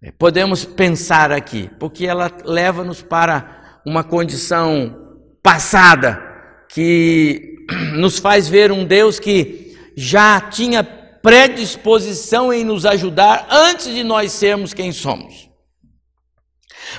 [0.02, 6.20] é, podemos pensar aqui, porque ela leva-nos para uma condição passada
[6.68, 7.56] que
[7.94, 10.82] nos faz ver um Deus que já tinha
[11.22, 15.50] predisposição em nos ajudar antes de nós sermos quem somos.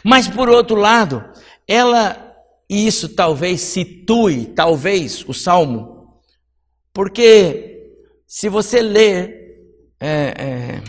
[0.03, 1.23] Mas por outro lado,
[1.67, 2.35] ela,
[2.69, 6.21] e isso talvez situe, talvez, o Salmo,
[6.93, 7.93] porque
[8.27, 9.41] se você ler
[9.99, 10.81] é, é,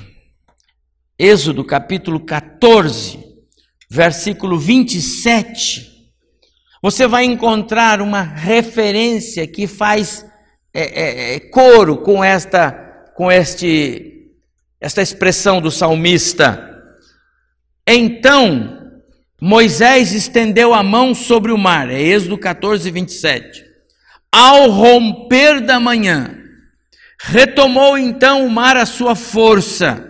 [1.18, 3.22] Êxodo capítulo 14,
[3.88, 5.92] versículo 27,
[6.82, 10.26] você vai encontrar uma referência que faz
[10.74, 12.91] é, é, é, coro com esta,
[13.22, 14.32] com este,
[14.80, 16.76] esta expressão do salmista.
[17.86, 18.90] Então
[19.40, 23.64] Moisés estendeu a mão sobre o mar, é Êxodo 14, 27.
[24.32, 26.36] Ao romper da manhã,
[27.20, 30.04] retomou então o mar a sua força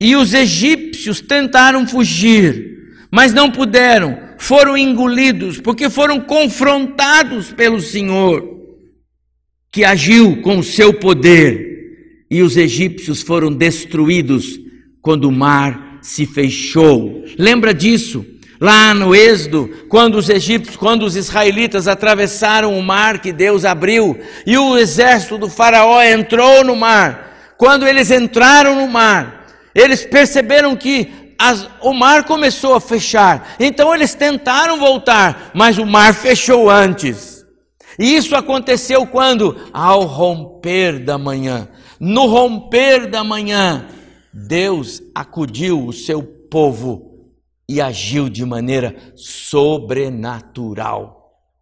[0.00, 8.48] e os egípcios tentaram fugir, mas não puderam, foram engolidos, porque foram confrontados pelo Senhor,
[9.72, 11.67] que agiu com o seu poder,
[12.30, 14.58] e os egípcios foram destruídos
[15.00, 17.24] quando o mar se fechou.
[17.38, 18.24] Lembra disso?
[18.60, 24.18] Lá no Êxodo, quando os egípcios, quando os israelitas atravessaram o mar que Deus abriu,
[24.44, 30.74] e o exército do Faraó entrou no mar, quando eles entraram no mar, eles perceberam
[30.74, 33.54] que as, o mar começou a fechar.
[33.60, 37.44] Então eles tentaram voltar, mas o mar fechou antes.
[37.98, 39.56] E isso aconteceu quando?
[39.72, 41.68] Ao romper da manhã.
[42.00, 43.88] No romper da manhã,
[44.32, 47.32] Deus acudiu o seu povo
[47.68, 51.16] e agiu de maneira sobrenatural.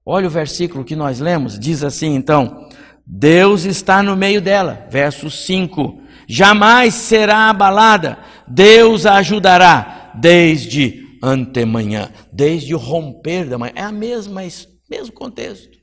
[0.05, 2.68] Olha o versículo que nós lemos, diz assim então:
[3.07, 8.18] Deus está no meio dela, verso 5 jamais será abalada.
[8.46, 13.72] Deus a ajudará desde antemanhã, desde o romper da manhã.
[13.74, 14.43] É a mesma
[14.89, 15.76] mesmo contexto.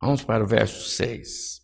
[0.00, 1.61] Vamos para o verso 6.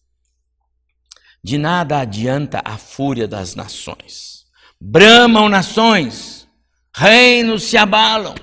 [1.42, 4.44] De nada adianta a fúria das nações.
[4.80, 6.48] Bramam nações,
[6.94, 8.34] reinos se abalam.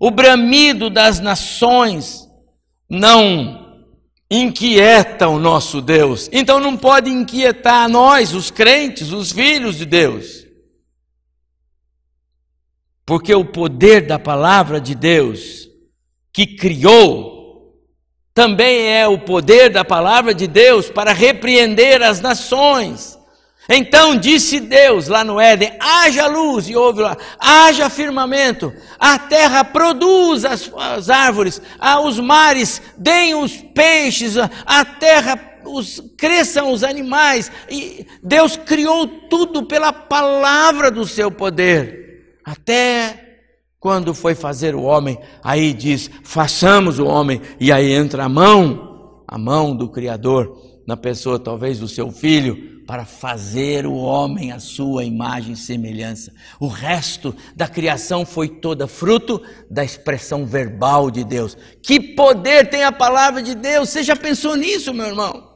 [0.00, 2.28] O bramido das nações
[2.88, 3.84] não
[4.30, 6.28] inquieta o nosso Deus.
[6.32, 10.46] Então não pode inquietar nós, os crentes, os filhos de Deus.
[13.04, 15.68] Porque o poder da palavra de Deus
[16.32, 17.35] que criou
[18.36, 23.18] também é o poder da palavra de Deus para repreender as nações.
[23.66, 29.64] Então disse Deus lá no Éden: haja luz, e houve lá, haja firmamento, a terra
[29.64, 31.62] produz as, as árvores,
[32.04, 39.62] os mares deem os peixes, a terra os, cresçam os animais, e Deus criou tudo
[39.62, 43.25] pela palavra do seu poder, até
[43.86, 49.22] quando foi fazer o homem, aí diz: façamos o homem, e aí entra a mão,
[49.28, 54.58] a mão do Criador, na pessoa talvez do seu filho, para fazer o homem à
[54.58, 56.32] sua imagem e semelhança.
[56.58, 61.56] O resto da criação foi toda fruto da expressão verbal de Deus.
[61.80, 63.90] Que poder tem a palavra de Deus?
[63.90, 65.48] Você já pensou nisso, meu irmão?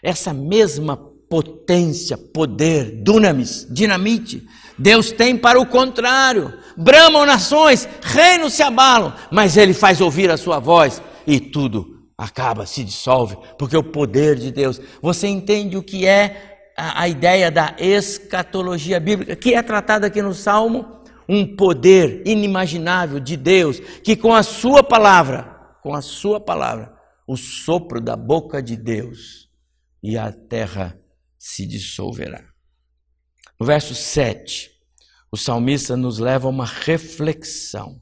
[0.00, 0.96] Essa mesma
[1.28, 4.46] potência, poder, dunamis, dinamite,
[4.82, 6.52] Deus tem para o contrário.
[6.76, 12.66] Bramam nações, reinos se abalam, mas Ele faz ouvir a sua voz e tudo acaba,
[12.66, 14.80] se dissolve, porque o poder de Deus.
[15.00, 20.22] Você entende o que é a, a ideia da escatologia bíblica, que é tratada aqui
[20.22, 21.02] no Salmo?
[21.28, 26.92] Um poder inimaginável de Deus, que com a sua palavra, com a sua palavra,
[27.26, 29.48] o sopro da boca de Deus,
[30.02, 30.98] e a terra
[31.38, 32.42] se dissolverá.
[33.58, 34.71] No verso 7,
[35.32, 38.00] o salmista nos leva a uma reflexão.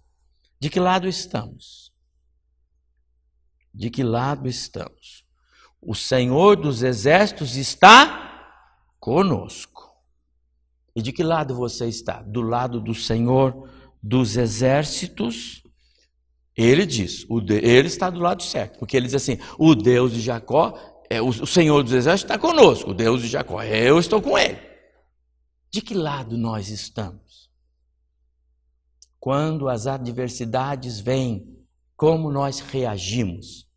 [0.61, 1.91] De que lado estamos?
[3.75, 5.25] de que lado estamos.
[5.81, 8.53] O Senhor dos Exércitos está
[8.99, 9.91] conosco.
[10.95, 12.21] E de que lado você está?
[12.23, 13.69] Do lado do Senhor
[14.03, 15.63] dos Exércitos?
[16.57, 20.79] Ele diz, ele está do lado certo, porque ele diz assim: o Deus de Jacó,
[21.09, 24.59] é, o Senhor dos Exércitos está conosco, o Deus de Jacó, eu estou com ele.
[25.71, 27.49] De que lado nós estamos?
[29.19, 31.65] Quando as adversidades vêm,
[31.97, 33.69] como nós reagimos,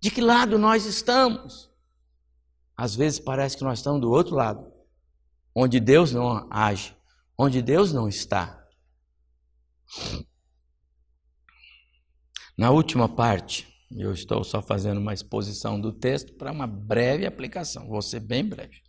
[0.00, 1.70] de que lado nós estamos.
[2.76, 4.72] Às vezes parece que nós estamos do outro lado,
[5.54, 6.96] onde Deus não age,
[7.36, 8.66] onde Deus não está.
[12.56, 17.88] Na última parte, eu estou só fazendo uma exposição do texto para uma breve aplicação,
[17.88, 18.83] vou ser bem breve.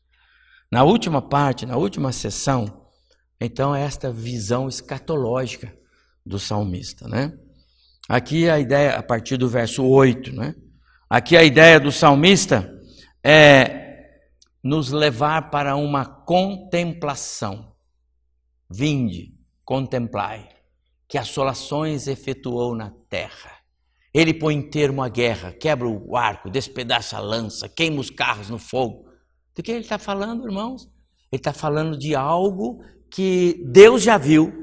[0.76, 2.86] Na última parte, na última sessão,
[3.40, 5.74] então é esta visão escatológica
[6.26, 7.32] do salmista, né?
[8.10, 10.54] Aqui a ideia, a partir do verso 8, né?
[11.10, 12.70] Aqui a ideia do salmista
[13.24, 14.04] é
[14.62, 17.74] nos levar para uma contemplação.
[18.70, 20.50] Vinde, contemplai,
[21.08, 23.52] que assolações efetuou na terra.
[24.14, 28.50] Ele põe em termo a guerra, quebra o arco, despedaça a lança, queima os carros
[28.50, 29.05] no fogo.
[29.56, 30.84] Do que ele está falando, irmãos?
[31.32, 34.54] Ele está falando de algo que Deus já viu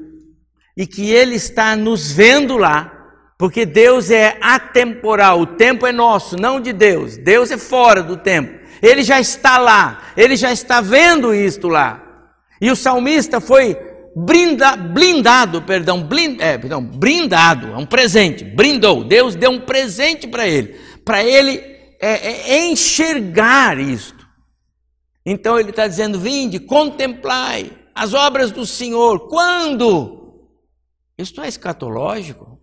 [0.77, 3.03] e que ele está nos vendo lá
[3.43, 7.17] porque Deus é atemporal, o tempo é nosso, não de Deus.
[7.17, 8.57] Deus é fora do tempo.
[8.81, 12.01] Ele já está lá, ele já está vendo isto lá.
[12.61, 13.77] E o salmista foi
[14.15, 19.03] brinda, blindado, perdão, blind, é, perdão, brindado, é um presente, brindou.
[19.03, 21.61] Deus deu um presente para ele, para ele
[21.99, 24.22] é, é, enxergar isto.
[25.25, 29.27] Então ele está dizendo: vinde, contemplai as obras do Senhor.
[29.27, 30.49] Quando?
[31.17, 32.59] Isto é escatológico.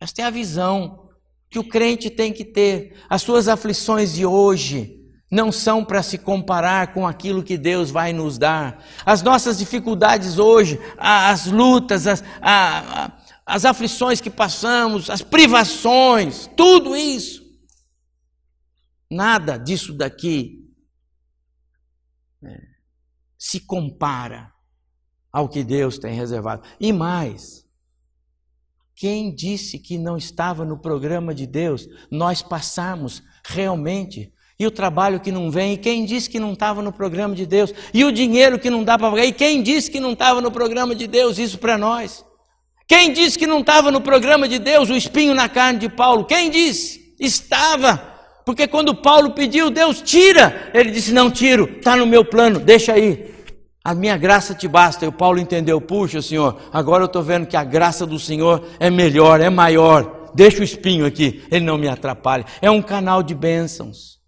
[0.00, 1.08] Esta é a visão
[1.50, 2.96] que o crente tem que ter.
[3.08, 8.12] As suas aflições de hoje não são para se comparar com aquilo que Deus vai
[8.12, 8.84] nos dar.
[9.04, 12.22] As nossas dificuldades hoje, as lutas, as,
[13.44, 17.42] as aflições que passamos, as privações, tudo isso.
[19.10, 20.63] Nada disso daqui
[23.38, 24.52] se compara
[25.32, 26.62] ao que Deus tem reservado.
[26.80, 27.64] E mais,
[28.94, 31.88] quem disse que não estava no programa de Deus?
[32.10, 34.32] Nós passamos realmente.
[34.58, 37.44] E o trabalho que não vem, e quem disse que não estava no programa de
[37.44, 37.74] Deus?
[37.92, 40.52] E o dinheiro que não dá para pagar, e quem disse que não estava no
[40.52, 41.38] programa de Deus?
[41.38, 42.24] Isso para nós.
[42.86, 46.24] Quem disse que não estava no programa de Deus o espinho na carne de Paulo?
[46.24, 47.16] Quem disse?
[47.18, 48.13] Estava.
[48.44, 50.70] Porque quando Paulo pediu, Deus tira.
[50.74, 53.34] Ele disse: Não tiro, está no meu plano, deixa aí.
[53.82, 55.04] A minha graça te basta.
[55.04, 58.66] E o Paulo entendeu: puxa, Senhor, agora eu estou vendo que a graça do Senhor
[58.80, 60.30] é melhor, é maior.
[60.34, 62.44] Deixa o espinho aqui, ele não me atrapalha.
[62.60, 64.20] É um canal de bênçãos.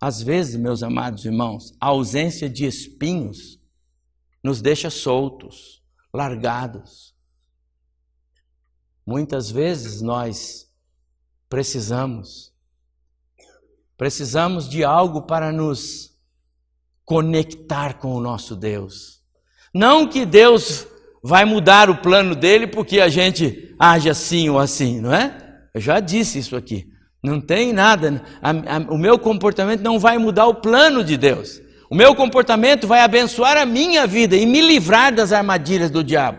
[0.00, 3.58] Às vezes, meus amados irmãos, a ausência de espinhos
[4.42, 5.82] nos deixa soltos,
[6.12, 7.16] largados.
[9.04, 10.70] Muitas vezes nós
[11.48, 12.52] precisamos,
[13.96, 16.10] precisamos de algo para nos
[17.04, 19.20] conectar com o nosso Deus.
[19.72, 20.86] Não que Deus
[21.22, 25.36] vai mudar o plano dele porque a gente age assim ou assim, não é?
[25.74, 26.86] Eu já disse isso aqui.
[27.22, 28.22] Não tem nada.
[28.40, 31.60] A, a, o meu comportamento não vai mudar o plano de Deus.
[31.90, 36.38] O meu comportamento vai abençoar a minha vida e me livrar das armadilhas do diabo.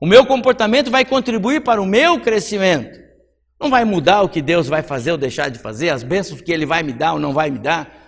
[0.00, 2.99] O meu comportamento vai contribuir para o meu crescimento.
[3.60, 6.50] Não vai mudar o que Deus vai fazer ou deixar de fazer, as bênçãos que
[6.50, 8.00] Ele vai me dar ou não vai me dar.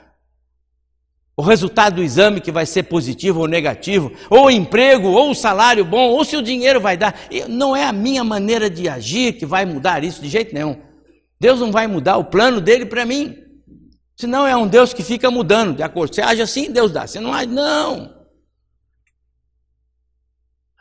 [1.36, 5.34] O resultado do exame que vai ser positivo ou negativo, ou o emprego, ou o
[5.34, 7.14] salário bom, ou se o dinheiro vai dar.
[7.48, 10.80] Não é a minha maneira de agir que vai mudar isso de jeito nenhum.
[11.38, 13.36] Deus não vai mudar o plano dele para mim.
[14.16, 16.14] Senão é um Deus que fica mudando, de acordo.
[16.14, 17.06] Você age assim, Deus dá.
[17.06, 18.14] Você não age, não.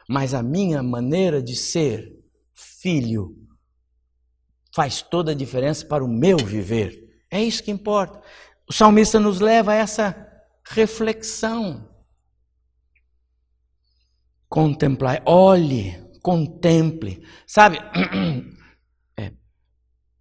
[0.07, 2.13] Mas a minha maneira de ser
[2.53, 3.40] filho
[4.73, 7.21] faz toda a diferença para o meu viver.
[7.29, 8.21] É isso que importa.
[8.67, 10.27] O salmista nos leva a essa
[10.65, 11.89] reflexão.
[14.49, 17.25] Contemplar, olhe, contemple.
[17.47, 17.79] Sabe,
[19.17, 19.31] é,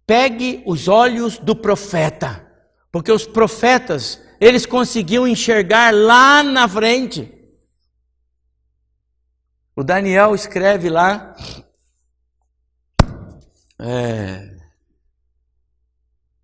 [0.05, 2.51] pegue os olhos do profeta
[2.91, 7.33] porque os profetas, eles conseguiam enxergar lá na frente.
[9.75, 11.33] O Daniel escreve lá,
[13.81, 14.57] é,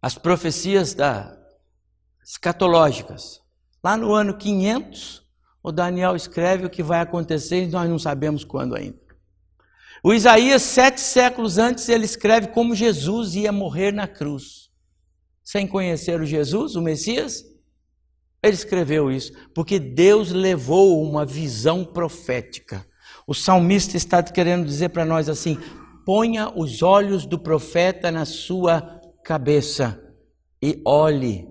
[0.01, 1.38] as profecias da,
[2.25, 3.41] escatológicas.
[3.83, 5.23] Lá no ano 500,
[5.63, 8.99] o Daniel escreve o que vai acontecer e nós não sabemos quando ainda.
[10.03, 14.67] O Isaías, sete séculos antes, ele escreve como Jesus ia morrer na cruz
[15.43, 17.45] sem conhecer o Jesus, o Messias?
[18.43, 22.85] Ele escreveu isso porque Deus levou uma visão profética.
[23.25, 25.57] O salmista está querendo dizer para nós assim:
[26.08, 30.01] ponha os olhos do profeta na sua cabeça
[30.64, 31.45] e olhe,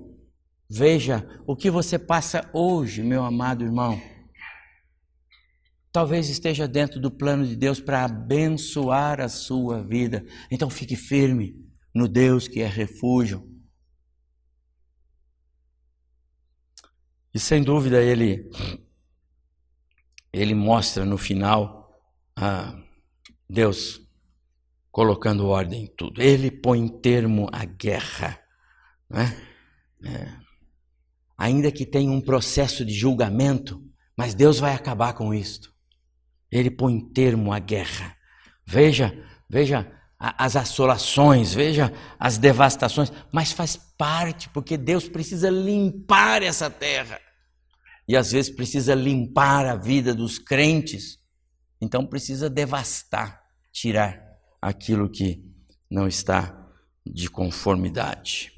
[0.67, 4.01] veja o que você passa hoje, meu amado irmão.
[5.93, 10.25] Talvez esteja dentro do plano de Deus para abençoar a sua vida.
[10.51, 11.55] Então fique firme
[11.95, 13.55] no Deus que é refúgio
[17.37, 18.51] E sem dúvida ele
[20.33, 22.01] ele mostra no final
[22.35, 22.83] a
[23.47, 24.06] Deus
[24.97, 26.23] colocando ordem em tudo.
[26.23, 28.41] Ele põe termo à guerra.
[29.11, 29.37] Né?
[30.03, 30.33] É.
[31.37, 33.79] Ainda que tenha um processo de julgamento,
[34.17, 35.71] mas Deus vai acabar com isto.
[36.51, 38.17] Ele põe termo à guerra.
[38.67, 39.13] Veja,
[39.51, 39.87] veja
[40.19, 47.21] as assolações, veja as devastações, mas faz parte, porque Deus precisa limpar essa terra
[48.09, 51.19] e às vezes precisa limpar a vida dos crentes,
[51.83, 54.26] então precisa devastar, tirar
[54.61, 55.45] aquilo que
[55.91, 56.69] não está
[57.05, 58.53] de conformidade.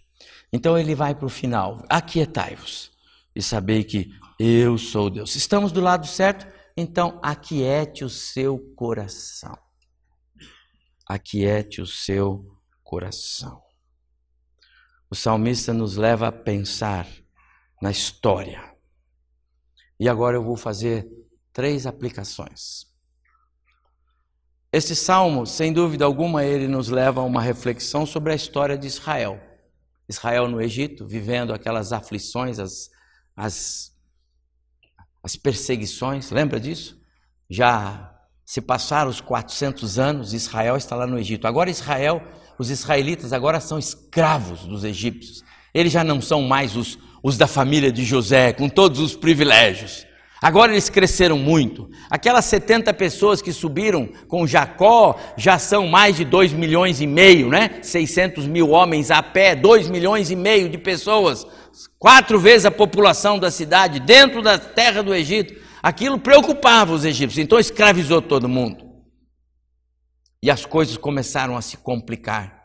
[0.53, 2.91] Então ele vai para o final: aquietai-vos
[3.35, 5.37] e sabei que eu sou Deus.
[5.37, 6.47] Estamos do lado certo?
[6.77, 9.57] Então aquiete o seu coração.
[11.07, 12.47] Aquiete o seu
[12.83, 13.63] coração.
[15.11, 17.07] O salmista nos leva a pensar
[17.81, 18.77] na história
[20.01, 21.09] e agora eu vou fazer
[21.53, 22.87] três aplicações.
[24.79, 28.87] Este salmo, sem dúvida alguma, ele nos leva a uma reflexão sobre a história de
[28.87, 29.41] Israel.
[30.09, 32.89] Israel no Egito, vivendo aquelas aflições, as,
[33.37, 33.91] as,
[35.21, 36.97] as perseguições, lembra disso?
[37.51, 38.15] Já
[38.47, 41.49] se passaram os 400 anos, Israel está lá no Egito.
[41.49, 42.23] Agora Israel,
[42.57, 45.43] os israelitas agora são escravos dos egípcios.
[45.75, 50.07] Eles já não são mais os, os da família de José, com todos os privilégios.
[50.41, 51.91] Agora eles cresceram muito.
[52.09, 57.49] Aquelas 70 pessoas que subiram com Jacó já são mais de 2 milhões e meio,
[57.49, 57.81] né?
[57.83, 61.45] 600 mil homens a pé, 2 milhões e meio de pessoas,
[61.99, 65.55] quatro vezes a população da cidade, dentro da terra do Egito.
[65.83, 68.87] Aquilo preocupava os egípcios, então escravizou todo mundo.
[70.41, 72.59] E as coisas começaram a se complicar.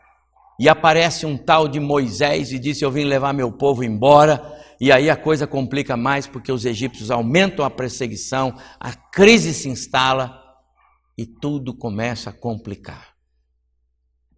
[0.60, 4.40] E aparece um tal de Moisés e disse: Eu vim levar meu povo embora.
[4.84, 9.66] E aí a coisa complica mais porque os egípcios aumentam a perseguição, a crise se
[9.66, 10.38] instala
[11.16, 13.14] e tudo começa a complicar.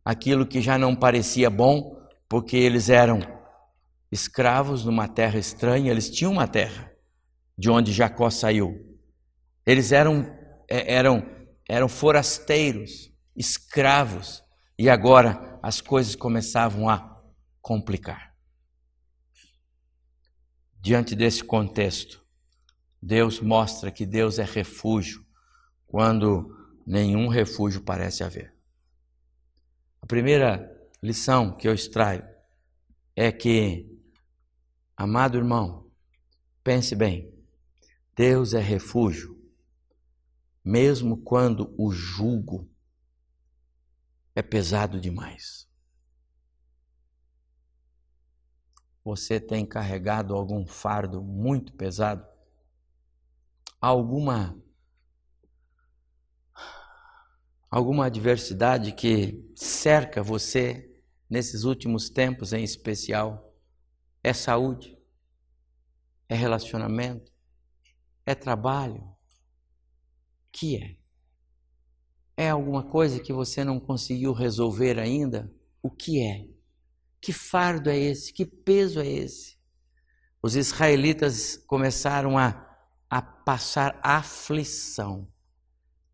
[0.05, 3.19] Aquilo que já não parecia bom, porque eles eram
[4.13, 6.93] escravos numa terra estranha, eles tinham uma terra
[7.59, 8.97] de onde Jacó saiu.
[9.67, 10.33] Eles eram
[10.71, 11.27] é, eram
[11.69, 14.45] eram forasteiros, escravos,
[14.79, 17.21] e agora as coisas começavam a
[17.61, 18.36] complicar.
[20.87, 22.24] Diante desse contexto,
[23.03, 25.26] Deus mostra que Deus é refúgio
[25.84, 26.57] quando
[26.87, 28.55] nenhum refúgio parece haver.
[30.01, 30.72] A primeira
[31.03, 32.24] lição que eu extraio
[33.16, 34.01] é que,
[34.97, 35.91] amado irmão,
[36.62, 37.34] pense bem,
[38.14, 39.37] Deus é refúgio,
[40.64, 42.70] mesmo quando o jugo
[44.37, 45.66] é pesado demais.
[49.07, 52.27] Você tem carregado algum fardo muito pesado?
[53.81, 54.61] Alguma
[57.71, 60.93] alguma adversidade que cerca você
[61.31, 63.55] nesses últimos tempos em especial?
[64.25, 64.99] É saúde?
[66.29, 67.33] É relacionamento?
[68.27, 69.17] É trabalho?
[70.51, 70.97] Que é?
[72.37, 75.49] É alguma coisa que você não conseguiu resolver ainda?
[75.81, 76.56] O que é?
[77.27, 78.33] Que fardo é esse?
[78.33, 79.59] Que peso é esse?
[80.41, 82.79] Os israelitas começaram a,
[83.11, 85.27] a passar aflição.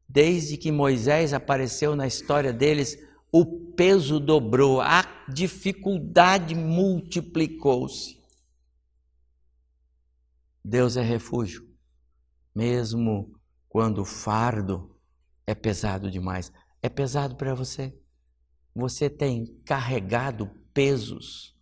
[0.08, 2.96] Desde que Moisés apareceu na história deles,
[3.30, 8.18] o peso dobrou, a dificuldade multiplicou-se.
[10.64, 11.68] Deus é refúgio,
[12.54, 13.38] mesmo
[13.68, 14.98] quando o fardo
[15.46, 16.50] é pesado demais.
[16.80, 17.94] É pesado para você?
[18.74, 21.54] Você tem carregado pesos,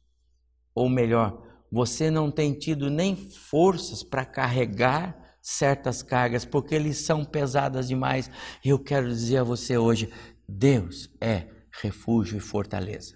[0.75, 7.25] ou melhor, você não tem tido nem forças para carregar certas cargas, porque eles são
[7.25, 8.31] pesadas demais.
[8.65, 10.11] Eu quero dizer a você hoje:
[10.49, 11.47] Deus é
[11.83, 13.15] refúgio e fortaleza.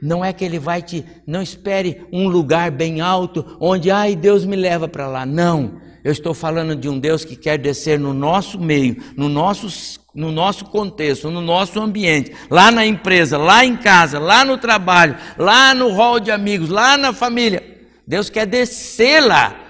[0.00, 4.44] Não é que ele vai te, não espere um lugar bem alto onde, ai, Deus
[4.44, 5.24] me leva para lá.
[5.24, 5.80] Não.
[6.04, 10.30] Eu estou falando de um Deus que quer descer no nosso meio, no nosso, no
[10.30, 15.74] nosso contexto, no nosso ambiente, lá na empresa, lá em casa, lá no trabalho, lá
[15.74, 17.88] no hall de amigos, lá na família.
[18.06, 19.60] Deus quer descer lá.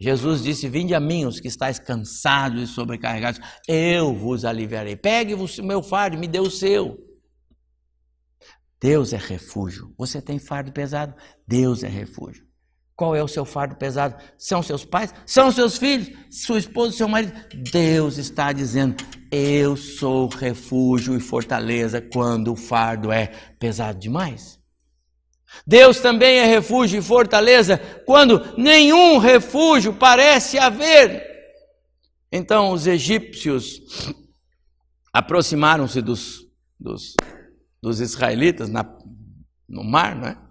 [0.00, 4.96] Jesus disse: Vinde a mim, os que estáis cansados e sobrecarregados, eu vos aliviarei.
[4.96, 6.96] Pegue o meu fardo, me dê o seu.
[8.80, 9.94] Deus é refúgio.
[9.98, 11.14] Você tem fardo pesado?
[11.46, 12.49] Deus é refúgio.
[13.00, 14.22] Qual é o seu fardo pesado?
[14.36, 15.14] São seus pais?
[15.24, 16.10] São seus filhos?
[16.30, 17.32] Sua esposa, seu marido?
[17.72, 23.28] Deus está dizendo: Eu sou refúgio e fortaleza quando o fardo é
[23.58, 24.60] pesado demais.
[25.66, 31.24] Deus também é refúgio e fortaleza quando nenhum refúgio parece haver.
[32.30, 33.80] Então os egípcios
[35.10, 36.46] aproximaram-se dos,
[36.78, 37.16] dos,
[37.82, 38.84] dos israelitas na,
[39.66, 40.49] no mar, não é?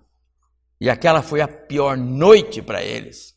[0.80, 3.36] E aquela foi a pior noite para eles.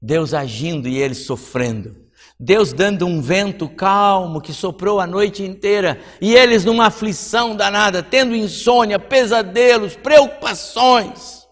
[0.00, 2.04] Deus agindo e eles sofrendo.
[2.40, 8.02] Deus dando um vento calmo que soprou a noite inteira e eles numa aflição danada,
[8.02, 11.46] tendo insônia, pesadelos, preocupações.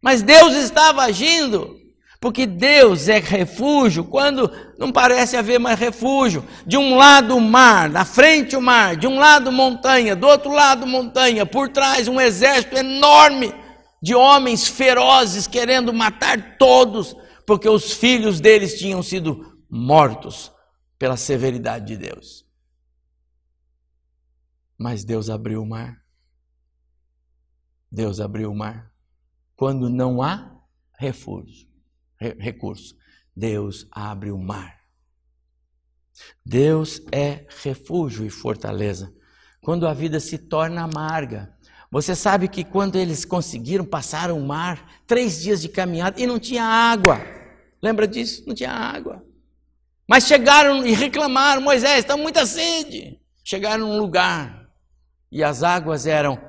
[0.00, 1.76] Mas Deus estava agindo,
[2.20, 6.44] porque Deus é refúgio quando não parece haver mais refúgio.
[6.66, 10.52] De um lado o mar, na frente o mar, de um lado montanha, do outro
[10.52, 13.61] lado montanha, por trás um exército enorme
[14.02, 17.14] de homens ferozes querendo matar todos,
[17.46, 20.52] porque os filhos deles tinham sido mortos
[20.98, 22.44] pela severidade de Deus.
[24.76, 26.02] Mas Deus abriu o mar.
[27.90, 28.92] Deus abriu o mar.
[29.54, 30.60] Quando não há
[30.98, 31.68] refúgio,
[32.18, 32.96] recurso,
[33.36, 34.80] Deus abre o mar.
[36.44, 39.14] Deus é refúgio e fortaleza.
[39.60, 41.56] Quando a vida se torna amarga,
[41.92, 46.38] você sabe que quando eles conseguiram passar o mar, três dias de caminhada e não
[46.38, 47.20] tinha água.
[47.82, 48.42] Lembra disso?
[48.46, 49.22] Não tinha água.
[50.08, 53.20] Mas chegaram e reclamaram: Moisés, está muita sede.
[53.44, 54.70] Chegaram num lugar
[55.30, 56.40] e as águas eram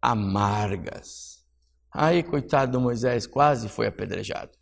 [0.00, 1.44] amargas.
[1.92, 4.52] Aí, coitado do Moisés, quase foi apedrejado.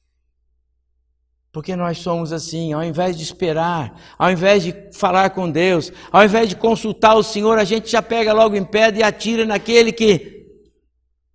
[1.55, 6.25] Porque nós somos assim, ao invés de esperar, ao invés de falar com Deus, ao
[6.25, 9.93] invés de consultar o Senhor, a gente já pega logo em pedra e atira naquele
[9.93, 10.51] que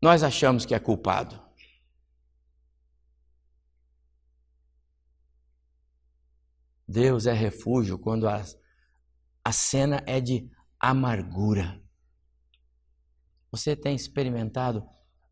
[0.01, 1.41] nós achamos que é culpado.
[6.86, 8.43] Deus é refúgio quando a,
[9.41, 11.82] a cena é de amargura.
[13.53, 14.86] Você tem experimentado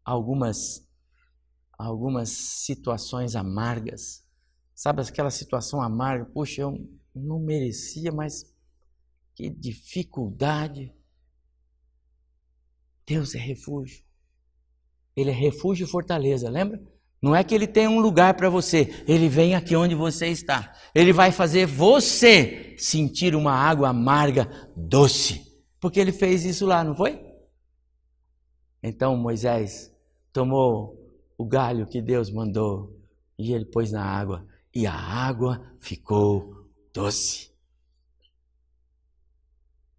[0.05, 0.88] algumas
[1.77, 4.25] algumas situações amargas?
[4.78, 6.25] Sabe aquela situação amarga?
[6.25, 8.45] Puxa, eu não merecia, mas
[9.34, 10.93] que dificuldade.
[13.03, 14.03] Deus é refúgio.
[15.15, 16.80] Ele é refúgio e fortaleza, lembra?
[17.19, 20.71] Não é que ele tem um lugar para você, ele vem aqui onde você está.
[20.93, 26.93] Ele vai fazer você sentir uma água amarga doce, porque ele fez isso lá, não
[26.93, 27.19] foi?
[28.84, 29.91] Então Moisés
[30.32, 30.95] tomou
[31.36, 32.95] o galho que Deus mandou
[33.39, 34.45] e ele pôs na água
[34.78, 37.51] e a água ficou doce.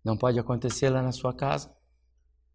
[0.05, 1.75] Não pode acontecer lá na sua casa?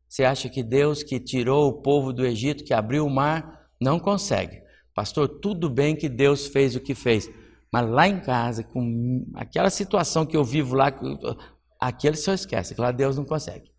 [0.07, 3.99] Você acha que Deus que tirou o povo do Egito, que abriu o mar, não
[3.99, 4.63] consegue?
[4.93, 7.29] Pastor, tudo bem que Deus fez o que fez,
[7.69, 10.93] mas lá em casa, com aquela situação que eu vivo lá,
[11.77, 13.69] aquele só esquece, que lá Deus não consegue.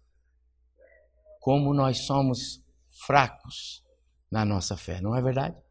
[1.40, 2.62] Como nós somos
[3.06, 3.82] fracos
[4.30, 5.63] na nossa fé, não é verdade?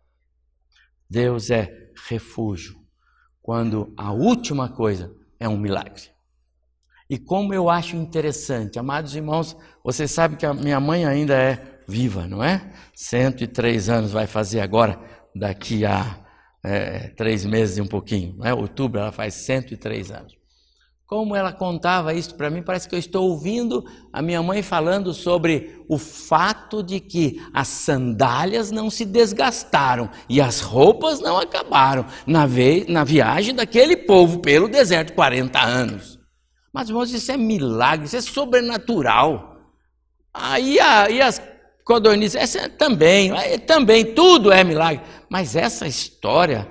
[1.14, 2.76] Deus é refúgio
[3.40, 6.10] quando a última coisa é um milagre.
[7.08, 11.82] E como eu acho interessante, amados irmãos, você sabe que a minha mãe ainda é
[11.88, 12.74] viva, não é?
[12.96, 15.00] 103 anos vai fazer agora,
[15.36, 16.20] daqui a
[16.66, 18.54] é, três meses e um pouquinho, não é?
[18.54, 20.43] Outubro ela faz 103 anos.
[21.14, 25.14] Como ela contava isso para mim, parece que eu estou ouvindo a minha mãe falando
[25.14, 32.04] sobre o fato de que as sandálias não se desgastaram e as roupas não acabaram
[32.26, 32.48] na,
[32.88, 36.20] na viagem daquele povo pelo deserto 40 anos.
[36.74, 39.56] Mas, irmãos, isso é milagre, isso é sobrenatural.
[40.34, 41.40] Aí, aí as
[41.86, 43.32] codornizes, essa é também,
[43.68, 45.04] também, tudo é milagre.
[45.30, 46.68] Mas essa história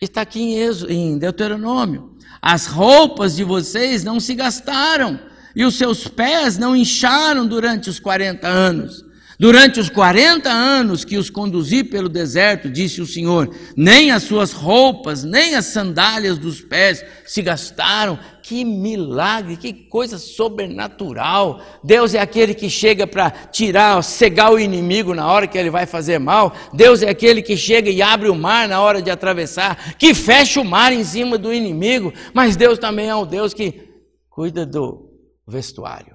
[0.00, 0.58] está aqui em,
[0.90, 2.13] em Deuteronômio.
[2.46, 5.18] As roupas de vocês não se gastaram,
[5.56, 9.02] e os seus pés não incharam durante os 40 anos.
[9.38, 14.52] Durante os 40 anos que os conduzi pelo deserto, disse o Senhor, nem as suas
[14.52, 18.18] roupas, nem as sandálias dos pés se gastaram.
[18.42, 21.62] Que milagre, que coisa sobrenatural.
[21.82, 25.86] Deus é aquele que chega para tirar, cegar o inimigo na hora que ele vai
[25.86, 26.54] fazer mal.
[26.72, 30.60] Deus é aquele que chega e abre o mar na hora de atravessar, que fecha
[30.60, 32.12] o mar em cima do inimigo.
[32.32, 33.88] Mas Deus também é o Deus que
[34.28, 35.10] cuida do
[35.48, 36.13] vestuário.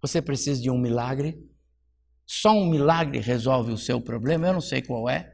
[0.00, 1.38] Você precisa de um milagre?
[2.26, 4.46] Só um milagre resolve o seu problema?
[4.46, 5.30] Eu não sei qual é.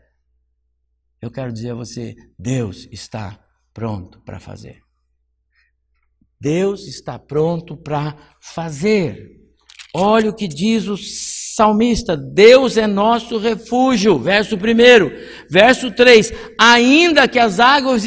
[1.20, 3.38] Eu quero dizer a você: Deus está
[3.72, 4.80] pronto para fazer.
[6.40, 9.36] Deus está pronto para fazer.
[9.94, 14.18] Olha o que diz o salmista: Deus é nosso refúgio.
[14.18, 14.58] Verso 1.
[15.50, 18.04] Verso 3: Ainda que as águas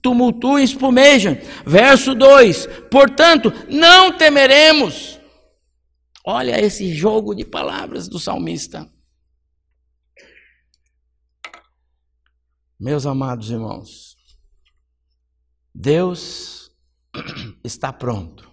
[0.00, 1.36] tumultuem, espumejam.
[1.66, 5.20] Verso 2: Portanto, não temeremos.
[6.26, 8.90] Olha esse jogo de palavras do salmista.
[12.80, 14.16] Meus amados irmãos,
[15.74, 16.74] Deus
[17.62, 18.50] está pronto.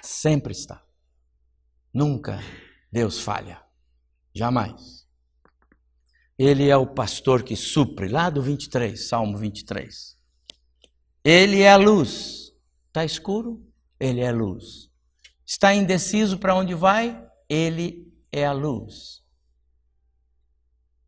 [0.00, 0.84] Sempre está.
[1.92, 2.38] Nunca
[2.90, 3.60] Deus falha.
[4.34, 5.06] Jamais.
[6.38, 10.16] Ele é o pastor que supre, lá do 23, Salmo 23.
[11.24, 12.52] Ele é a luz.
[12.88, 13.64] Está escuro?
[13.98, 14.91] Ele é a luz.
[15.52, 17.28] Está indeciso para onde vai?
[17.46, 19.22] Ele é a luz.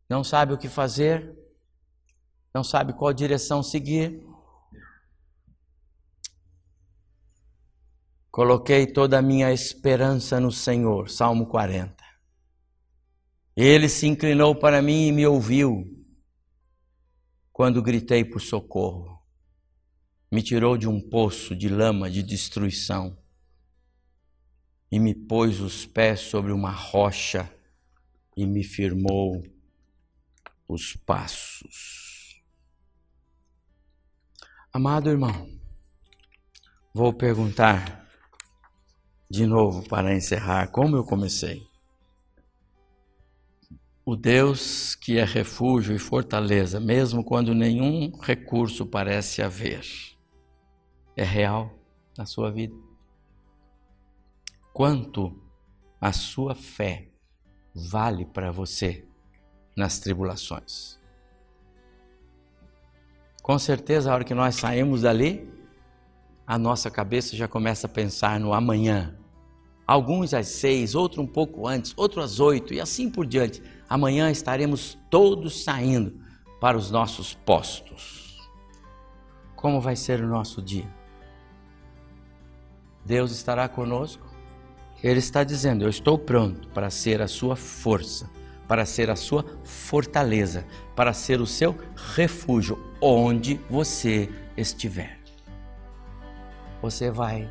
[0.07, 1.35] Não sabe o que fazer?
[2.53, 4.23] Não sabe qual direção seguir?
[8.29, 11.09] Coloquei toda a minha esperança no Senhor.
[11.09, 11.95] Salmo 40.
[13.55, 15.83] Ele se inclinou para mim e me ouviu
[17.51, 19.19] quando gritei por socorro.
[20.31, 23.24] Me tirou de um poço de lama de destruição
[24.95, 27.51] e me pôs os pés sobre uma rocha
[28.33, 29.43] e me firmou
[30.69, 32.41] os passos.
[34.71, 35.49] Amado irmão,
[36.93, 38.07] vou perguntar
[39.29, 41.67] de novo para encerrar, como eu comecei.
[44.05, 49.85] O Deus que é refúgio e fortaleza, mesmo quando nenhum recurso parece haver,
[51.17, 51.77] é real
[52.17, 52.84] na sua vida.
[54.75, 55.33] Quanto
[56.01, 57.07] a sua fé
[57.73, 59.07] vale para você
[59.73, 60.99] nas tribulações?
[63.41, 65.49] Com certeza, a hora que nós saímos dali,
[66.45, 69.17] a nossa cabeça já começa a pensar no amanhã.
[69.87, 73.63] Alguns às seis, outro um pouco antes, outro às oito e assim por diante.
[73.87, 76.19] Amanhã estaremos todos saindo
[76.59, 78.45] para os nossos postos.
[79.55, 80.93] Como vai ser o nosso dia?
[83.05, 84.24] Deus estará conosco?
[85.05, 88.27] Ele está dizendo: Eu estou pronto para ser a sua força,
[88.67, 94.27] para ser a sua fortaleza, para ser o seu refúgio onde você
[94.57, 95.19] estiver.
[96.81, 97.47] Você vai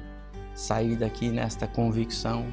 [0.53, 2.45] sair daqui nesta convicção